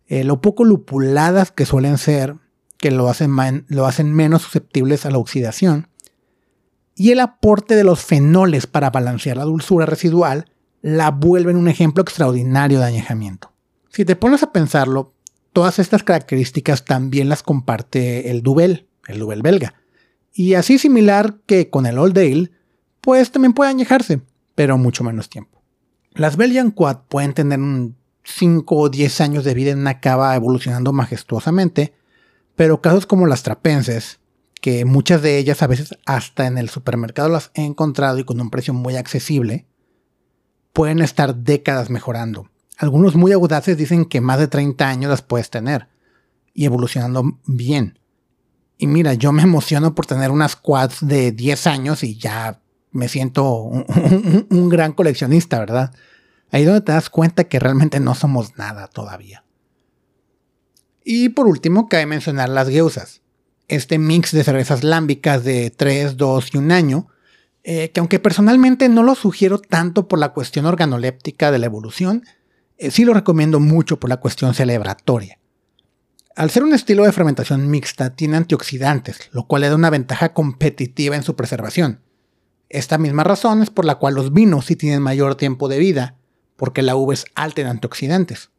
eh, 0.06 0.24
lo 0.24 0.40
poco 0.40 0.64
lupuladas 0.64 1.52
que 1.52 1.66
suelen 1.66 1.98
ser, 1.98 2.36
que 2.78 2.90
lo 2.90 3.08
hacen, 3.08 3.64
lo 3.68 3.86
hacen 3.86 4.12
menos 4.12 4.42
susceptibles 4.42 5.06
a 5.06 5.10
la 5.10 5.18
oxidación, 5.18 5.88
y 7.00 7.12
el 7.12 7.20
aporte 7.20 7.76
de 7.76 7.84
los 7.84 8.04
fenoles 8.04 8.66
para 8.66 8.90
balancear 8.90 9.38
la 9.38 9.44
dulzura 9.44 9.86
residual, 9.86 10.52
la 10.82 11.10
vuelven 11.10 11.56
un 11.56 11.66
ejemplo 11.66 12.02
extraordinario 12.02 12.78
de 12.78 12.84
añejamiento. 12.84 13.54
Si 13.88 14.04
te 14.04 14.16
pones 14.16 14.42
a 14.42 14.52
pensarlo, 14.52 15.14
todas 15.54 15.78
estas 15.78 16.02
características 16.02 16.84
también 16.84 17.30
las 17.30 17.42
comparte 17.42 18.30
el 18.30 18.42
Duvel, 18.42 18.86
el 19.06 19.18
Duvel 19.18 19.40
belga. 19.40 19.76
Y 20.34 20.52
así 20.52 20.76
similar 20.76 21.36
que 21.46 21.70
con 21.70 21.86
el 21.86 21.96
Old 21.96 22.18
Ale, 22.18 22.50
pues 23.00 23.32
también 23.32 23.54
puede 23.54 23.70
añejarse, 23.70 24.20
pero 24.54 24.76
mucho 24.76 25.02
menos 25.02 25.30
tiempo. 25.30 25.62
Las 26.12 26.36
Belgian 26.36 26.70
Quad 26.70 27.04
pueden 27.08 27.32
tener 27.32 27.60
5 28.24 28.76
o 28.76 28.90
10 28.90 29.22
años 29.22 29.44
de 29.44 29.54
vida 29.54 29.70
en 29.70 29.78
una 29.78 30.00
cava 30.00 30.36
evolucionando 30.36 30.92
majestuosamente, 30.92 31.94
pero 32.56 32.82
casos 32.82 33.06
como 33.06 33.26
las 33.26 33.42
trapenses, 33.42 34.19
que 34.60 34.84
muchas 34.84 35.22
de 35.22 35.38
ellas 35.38 35.62
a 35.62 35.66
veces 35.66 35.96
hasta 36.06 36.46
en 36.46 36.58
el 36.58 36.68
supermercado 36.68 37.28
las 37.28 37.50
he 37.54 37.64
encontrado 37.64 38.18
y 38.18 38.24
con 38.24 38.40
un 38.40 38.50
precio 38.50 38.74
muy 38.74 38.96
accesible, 38.96 39.66
pueden 40.72 41.00
estar 41.00 41.34
décadas 41.34 41.90
mejorando. 41.90 42.50
Algunos 42.76 43.14
muy 43.14 43.32
audaces 43.32 43.76
dicen 43.76 44.04
que 44.04 44.20
más 44.20 44.38
de 44.38 44.48
30 44.48 44.88
años 44.88 45.10
las 45.10 45.22
puedes 45.22 45.50
tener 45.50 45.88
y 46.54 46.64
evolucionando 46.64 47.38
bien. 47.46 47.98
Y 48.78 48.86
mira, 48.86 49.14
yo 49.14 49.32
me 49.32 49.42
emociono 49.42 49.94
por 49.94 50.06
tener 50.06 50.30
unas 50.30 50.56
quads 50.56 51.06
de 51.06 51.32
10 51.32 51.66
años 51.66 52.02
y 52.02 52.16
ya 52.16 52.62
me 52.92 53.08
siento 53.08 53.54
un, 53.54 54.68
gran 54.68 54.92
coleccionista, 54.92 55.58
¿verdad? 55.58 55.94
Ahí 56.50 56.64
donde 56.64 56.80
te 56.80 56.92
das 56.92 57.10
cuenta 57.10 57.44
que 57.44 57.58
realmente 57.58 58.00
no 58.00 58.14
somos 58.14 58.56
nada 58.56 58.88
todavía. 58.88 59.44
Y 61.04 61.30
por 61.30 61.46
último, 61.46 61.88
cabe 61.88 62.06
mencionar 62.06 62.48
las 62.48 62.68
geusas. 62.68 63.22
Este 63.70 64.00
mix 64.00 64.32
de 64.32 64.42
cervezas 64.42 64.82
lámbicas 64.82 65.44
de 65.44 65.70
3, 65.70 66.16
2 66.16 66.54
y 66.54 66.58
1 66.58 66.74
año, 66.74 67.06
eh, 67.62 67.92
que 67.92 68.00
aunque 68.00 68.18
personalmente 68.18 68.88
no 68.88 69.04
lo 69.04 69.14
sugiero 69.14 69.60
tanto 69.60 70.08
por 70.08 70.18
la 70.18 70.30
cuestión 70.30 70.66
organoléptica 70.66 71.52
de 71.52 71.60
la 71.60 71.66
evolución, 71.66 72.24
eh, 72.78 72.90
sí 72.90 73.04
lo 73.04 73.14
recomiendo 73.14 73.60
mucho 73.60 74.00
por 74.00 74.10
la 74.10 74.16
cuestión 74.16 74.54
celebratoria. 74.54 75.38
Al 76.34 76.50
ser 76.50 76.64
un 76.64 76.74
estilo 76.74 77.04
de 77.04 77.12
fermentación 77.12 77.70
mixta, 77.70 78.16
tiene 78.16 78.38
antioxidantes, 78.38 79.30
lo 79.30 79.46
cual 79.46 79.62
le 79.62 79.68
da 79.68 79.76
una 79.76 79.90
ventaja 79.90 80.32
competitiva 80.32 81.14
en 81.14 81.22
su 81.22 81.36
preservación. 81.36 82.00
Esta 82.70 82.98
misma 82.98 83.22
razón 83.22 83.62
es 83.62 83.70
por 83.70 83.84
la 83.84 84.00
cual 84.00 84.14
los 84.14 84.32
vinos 84.32 84.66
sí 84.66 84.74
tienen 84.74 85.00
mayor 85.00 85.36
tiempo 85.36 85.68
de 85.68 85.78
vida, 85.78 86.16
porque 86.56 86.82
la 86.82 86.96
uva 86.96 87.14
es 87.14 87.24
alta 87.36 87.60
en 87.60 87.68
antioxidantes. 87.68 88.50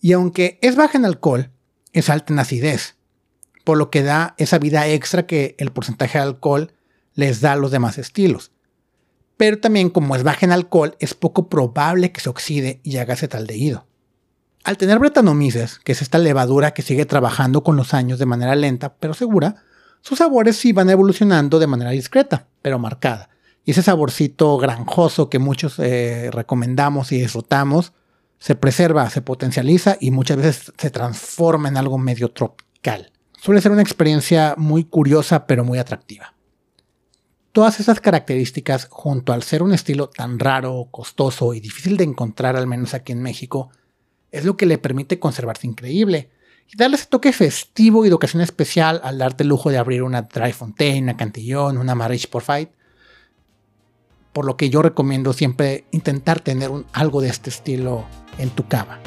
Y 0.00 0.12
aunque 0.12 0.58
es 0.62 0.74
baja 0.74 0.96
en 0.96 1.04
alcohol, 1.04 1.50
es 1.92 2.08
alta 2.08 2.32
en 2.32 2.38
acidez, 2.38 2.95
por 3.66 3.76
lo 3.76 3.90
que 3.90 4.02
da 4.02 4.34
esa 4.38 4.58
vida 4.58 4.88
extra 4.88 5.26
que 5.26 5.56
el 5.58 5.72
porcentaje 5.72 6.16
de 6.16 6.24
alcohol 6.24 6.72
les 7.14 7.42
da 7.42 7.52
a 7.52 7.56
los 7.56 7.70
demás 7.70 7.98
estilos 7.98 8.52
pero 9.36 9.58
también 9.58 9.90
como 9.90 10.16
es 10.16 10.22
baja 10.22 10.46
en 10.46 10.52
alcohol, 10.52 10.96
es 10.98 11.14
poco 11.14 11.48
probable 11.48 12.12
que 12.12 12.20
se 12.20 12.30
oxide 12.30 12.80
y 12.82 12.96
haga 12.96 13.14
acetaldehído. 13.14 13.86
Al 14.64 14.78
tener 14.78 14.98
bretanomices, 14.98 15.78
que 15.78 15.92
es 15.92 16.02
esta 16.02 16.18
levadura 16.18 16.72
que 16.72 16.82
sigue 16.82 17.06
trabajando 17.06 17.62
con 17.62 17.76
los 17.76 17.94
años 17.94 18.18
de 18.18 18.26
manera 18.26 18.56
lenta 18.56 18.94
pero 18.94 19.14
segura, 19.14 19.56
sus 20.00 20.18
sabores 20.18 20.56
sí 20.56 20.72
van 20.72 20.90
evolucionando 20.90 21.58
de 21.58 21.66
manera 21.66 21.90
discreta, 21.90 22.46
pero 22.62 22.78
marcada. 22.78 23.28
Y 23.64 23.72
ese 23.72 23.82
saborcito 23.82 24.56
granjoso 24.58 25.28
que 25.28 25.38
muchos 25.38 25.78
eh, 25.78 26.30
recomendamos 26.32 27.12
y 27.12 27.20
disfrutamos, 27.20 27.92
se 28.38 28.54
preserva, 28.54 29.08
se 29.10 29.22
potencializa 29.22 29.96
y 30.00 30.10
muchas 30.10 30.36
veces 30.36 30.72
se 30.76 30.90
transforma 30.90 31.68
en 31.68 31.76
algo 31.76 31.98
medio 31.98 32.30
tropical. 32.30 33.12
Suele 33.40 33.60
ser 33.60 33.72
una 33.72 33.82
experiencia 33.82 34.54
muy 34.56 34.84
curiosa 34.84 35.46
pero 35.46 35.64
muy 35.64 35.78
atractiva. 35.78 36.34
Todas 37.52 37.80
esas 37.80 38.00
características, 38.00 38.86
junto 38.90 39.32
al 39.32 39.42
ser 39.42 39.62
un 39.62 39.72
estilo 39.72 40.10
tan 40.10 40.38
raro, 40.38 40.88
costoso 40.90 41.54
y 41.54 41.60
difícil 41.60 41.96
de 41.96 42.04
encontrar, 42.04 42.54
al 42.54 42.66
menos 42.66 42.92
aquí 42.92 43.12
en 43.12 43.22
México, 43.22 43.70
es 44.30 44.44
lo 44.44 44.56
que 44.56 44.66
le 44.66 44.76
permite 44.76 45.18
conservarse 45.18 45.66
increíble 45.66 46.30
y 46.70 46.76
darle 46.76 46.96
ese 46.96 47.06
toque 47.06 47.32
festivo 47.32 48.04
y 48.04 48.08
de 48.08 48.14
ocasión 48.14 48.42
especial 48.42 49.00
al 49.02 49.18
darte 49.18 49.44
el 49.44 49.48
lujo 49.48 49.70
de 49.70 49.78
abrir 49.78 50.02
una 50.02 50.22
Dry 50.22 50.52
Fontaine, 50.52 51.02
una 51.02 51.16
Cantillon, 51.16 51.78
una 51.78 51.94
Marish 51.94 52.28
por 52.28 52.42
Fight. 52.42 52.70
Por 54.32 54.44
lo 54.44 54.56
que 54.58 54.68
yo 54.68 54.82
recomiendo 54.82 55.32
siempre 55.32 55.86
intentar 55.92 56.40
tener 56.40 56.70
algo 56.92 57.22
de 57.22 57.28
este 57.28 57.48
estilo 57.48 58.04
en 58.38 58.50
tu 58.50 58.68
cava. 58.68 59.00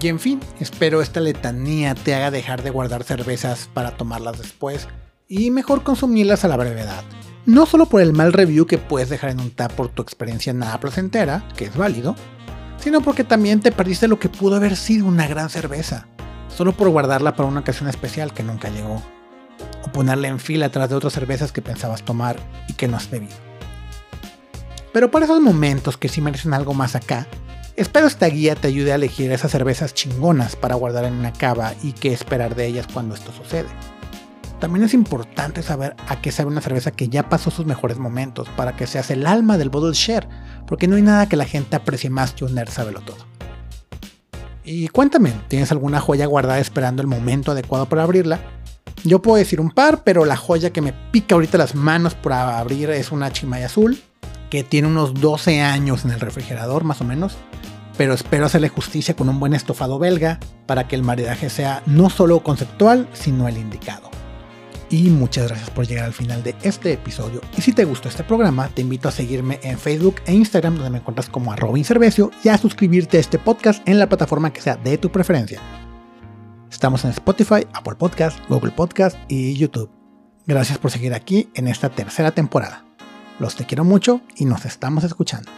Y 0.00 0.08
en 0.08 0.20
fin, 0.20 0.40
espero 0.60 1.00
esta 1.00 1.20
letanía 1.20 1.94
te 1.94 2.14
haga 2.14 2.30
dejar 2.30 2.62
de 2.62 2.70
guardar 2.70 3.04
cervezas 3.04 3.68
para 3.72 3.96
tomarlas 3.96 4.38
después 4.38 4.88
y 5.28 5.50
mejor 5.50 5.82
consumirlas 5.82 6.44
a 6.44 6.48
la 6.48 6.56
brevedad 6.56 7.04
no 7.48 7.64
solo 7.64 7.86
por 7.86 8.02
el 8.02 8.12
mal 8.12 8.34
review 8.34 8.66
que 8.66 8.76
puedes 8.76 9.08
dejar 9.08 9.30
en 9.30 9.40
un 9.40 9.50
tap 9.50 9.72
por 9.72 9.88
tu 9.88 10.02
experiencia 10.02 10.52
nada 10.52 10.78
placentera, 10.80 11.48
que 11.56 11.64
es 11.64 11.74
válido, 11.74 12.14
sino 12.76 13.00
porque 13.00 13.24
también 13.24 13.60
te 13.60 13.72
perdiste 13.72 14.06
lo 14.06 14.18
que 14.18 14.28
pudo 14.28 14.56
haber 14.56 14.76
sido 14.76 15.06
una 15.06 15.26
gran 15.26 15.48
cerveza, 15.48 16.08
solo 16.54 16.72
por 16.72 16.90
guardarla 16.90 17.36
para 17.36 17.48
una 17.48 17.60
ocasión 17.60 17.88
especial 17.88 18.34
que 18.34 18.42
nunca 18.42 18.68
llegó. 18.68 19.02
o 19.82 19.90
ponerla 19.92 20.28
en 20.28 20.40
fila 20.40 20.68
tras 20.68 20.90
de 20.90 20.96
otras 20.96 21.14
cervezas 21.14 21.50
que 21.50 21.62
pensabas 21.62 22.02
tomar 22.02 22.36
y 22.68 22.74
que 22.74 22.86
no 22.86 22.98
has 22.98 23.10
bebido. 23.10 23.34
Pero 24.92 25.10
para 25.10 25.24
esos 25.24 25.40
momentos 25.40 25.96
que 25.96 26.10
sí 26.10 26.20
merecen 26.20 26.52
algo 26.52 26.74
más 26.74 26.94
acá, 26.94 27.26
espero 27.78 28.08
esta 28.08 28.26
guía 28.26 28.56
te 28.56 28.68
ayude 28.68 28.92
a 28.92 28.96
elegir 28.96 29.30
esas 29.30 29.52
cervezas 29.52 29.94
chingonas 29.94 30.56
para 30.56 30.74
guardar 30.74 31.04
en 31.04 31.14
una 31.14 31.32
cava 31.32 31.74
y 31.82 31.92
qué 31.92 32.12
esperar 32.12 32.54
de 32.56 32.66
ellas 32.66 32.88
cuando 32.92 33.14
esto 33.14 33.32
sucede. 33.32 33.68
También 34.60 34.84
es 34.84 34.92
importante 34.92 35.62
saber 35.62 35.94
a 36.08 36.20
qué 36.20 36.32
sabe 36.32 36.50
una 36.50 36.60
cerveza 36.60 36.90
que 36.90 37.08
ya 37.08 37.28
pasó 37.28 37.52
sus 37.52 37.66
mejores 37.66 37.98
momentos 37.98 38.48
para 38.56 38.74
que 38.76 38.88
seas 38.88 39.10
el 39.12 39.26
alma 39.26 39.56
del 39.56 39.70
bottle 39.70 39.94
share, 39.94 40.28
porque 40.66 40.88
no 40.88 40.96
hay 40.96 41.02
nada 41.02 41.28
que 41.28 41.36
la 41.36 41.44
gente 41.44 41.76
aprecie 41.76 42.10
más 42.10 42.32
que 42.32 42.44
un 42.44 42.56
nerd 42.56 42.70
sabelo 42.70 43.00
todo. 43.00 43.18
Y 44.64 44.88
cuéntame, 44.88 45.32
¿tienes 45.46 45.70
alguna 45.70 46.00
joya 46.00 46.26
guardada 46.26 46.58
esperando 46.58 47.00
el 47.00 47.08
momento 47.08 47.52
adecuado 47.52 47.88
para 47.88 48.02
abrirla? 48.02 48.40
Yo 49.04 49.22
puedo 49.22 49.36
decir 49.36 49.60
un 49.60 49.70
par, 49.70 50.02
pero 50.02 50.24
la 50.24 50.36
joya 50.36 50.70
que 50.70 50.82
me 50.82 50.92
pica 50.92 51.36
ahorita 51.36 51.56
las 51.56 51.76
manos 51.76 52.16
por 52.16 52.32
abrir 52.32 52.90
es 52.90 53.12
una 53.12 53.32
chimay 53.32 53.62
azul, 53.62 54.02
que 54.50 54.64
tiene 54.64 54.88
unos 54.88 55.14
12 55.14 55.60
años 55.60 56.04
en 56.04 56.10
el 56.10 56.20
refrigerador 56.20 56.84
más 56.84 57.00
o 57.00 57.04
menos, 57.04 57.36
pero 57.96 58.14
espero 58.14 58.46
hacerle 58.46 58.68
justicia 58.68 59.14
con 59.14 59.28
un 59.28 59.40
buen 59.40 59.54
estofado 59.54 59.98
belga 59.98 60.38
para 60.66 60.86
que 60.86 60.96
el 60.96 61.02
maridaje 61.02 61.50
sea 61.50 61.82
no 61.86 62.10
solo 62.10 62.42
conceptual, 62.42 63.08
sino 63.12 63.48
el 63.48 63.58
indicado. 63.58 64.10
Y 64.90 65.10
muchas 65.10 65.48
gracias 65.48 65.70
por 65.70 65.86
llegar 65.86 66.06
al 66.06 66.14
final 66.14 66.42
de 66.42 66.54
este 66.62 66.92
episodio. 66.92 67.42
Y 67.56 67.60
si 67.60 67.72
te 67.72 67.84
gustó 67.84 68.08
este 68.08 68.24
programa, 68.24 68.68
te 68.68 68.82
invito 68.82 69.08
a 69.08 69.12
seguirme 69.12 69.60
en 69.62 69.78
Facebook 69.78 70.16
e 70.24 70.32
Instagram, 70.32 70.76
donde 70.76 70.90
me 70.90 70.98
encuentras 70.98 71.28
como 71.28 71.52
arroba 71.52 71.78
inservecio, 71.78 72.30
y 72.42 72.48
a 72.48 72.56
suscribirte 72.56 73.18
a 73.18 73.20
este 73.20 73.38
podcast 73.38 73.86
en 73.86 73.98
la 73.98 74.08
plataforma 74.08 74.52
que 74.52 74.62
sea 74.62 74.76
de 74.76 74.96
tu 74.96 75.10
preferencia. 75.10 75.60
Estamos 76.70 77.04
en 77.04 77.10
Spotify, 77.10 77.66
Apple 77.74 77.96
Podcast, 77.96 78.38
Google 78.48 78.72
Podcast 78.72 79.18
y 79.28 79.54
YouTube. 79.54 79.90
Gracias 80.46 80.78
por 80.78 80.90
seguir 80.90 81.12
aquí 81.12 81.50
en 81.54 81.68
esta 81.68 81.90
tercera 81.90 82.30
temporada. 82.30 82.87
Los 83.38 83.54
te 83.54 83.66
quiero 83.66 83.84
mucho 83.84 84.20
y 84.36 84.46
nos 84.46 84.64
estamos 84.64 85.04
escuchando. 85.04 85.50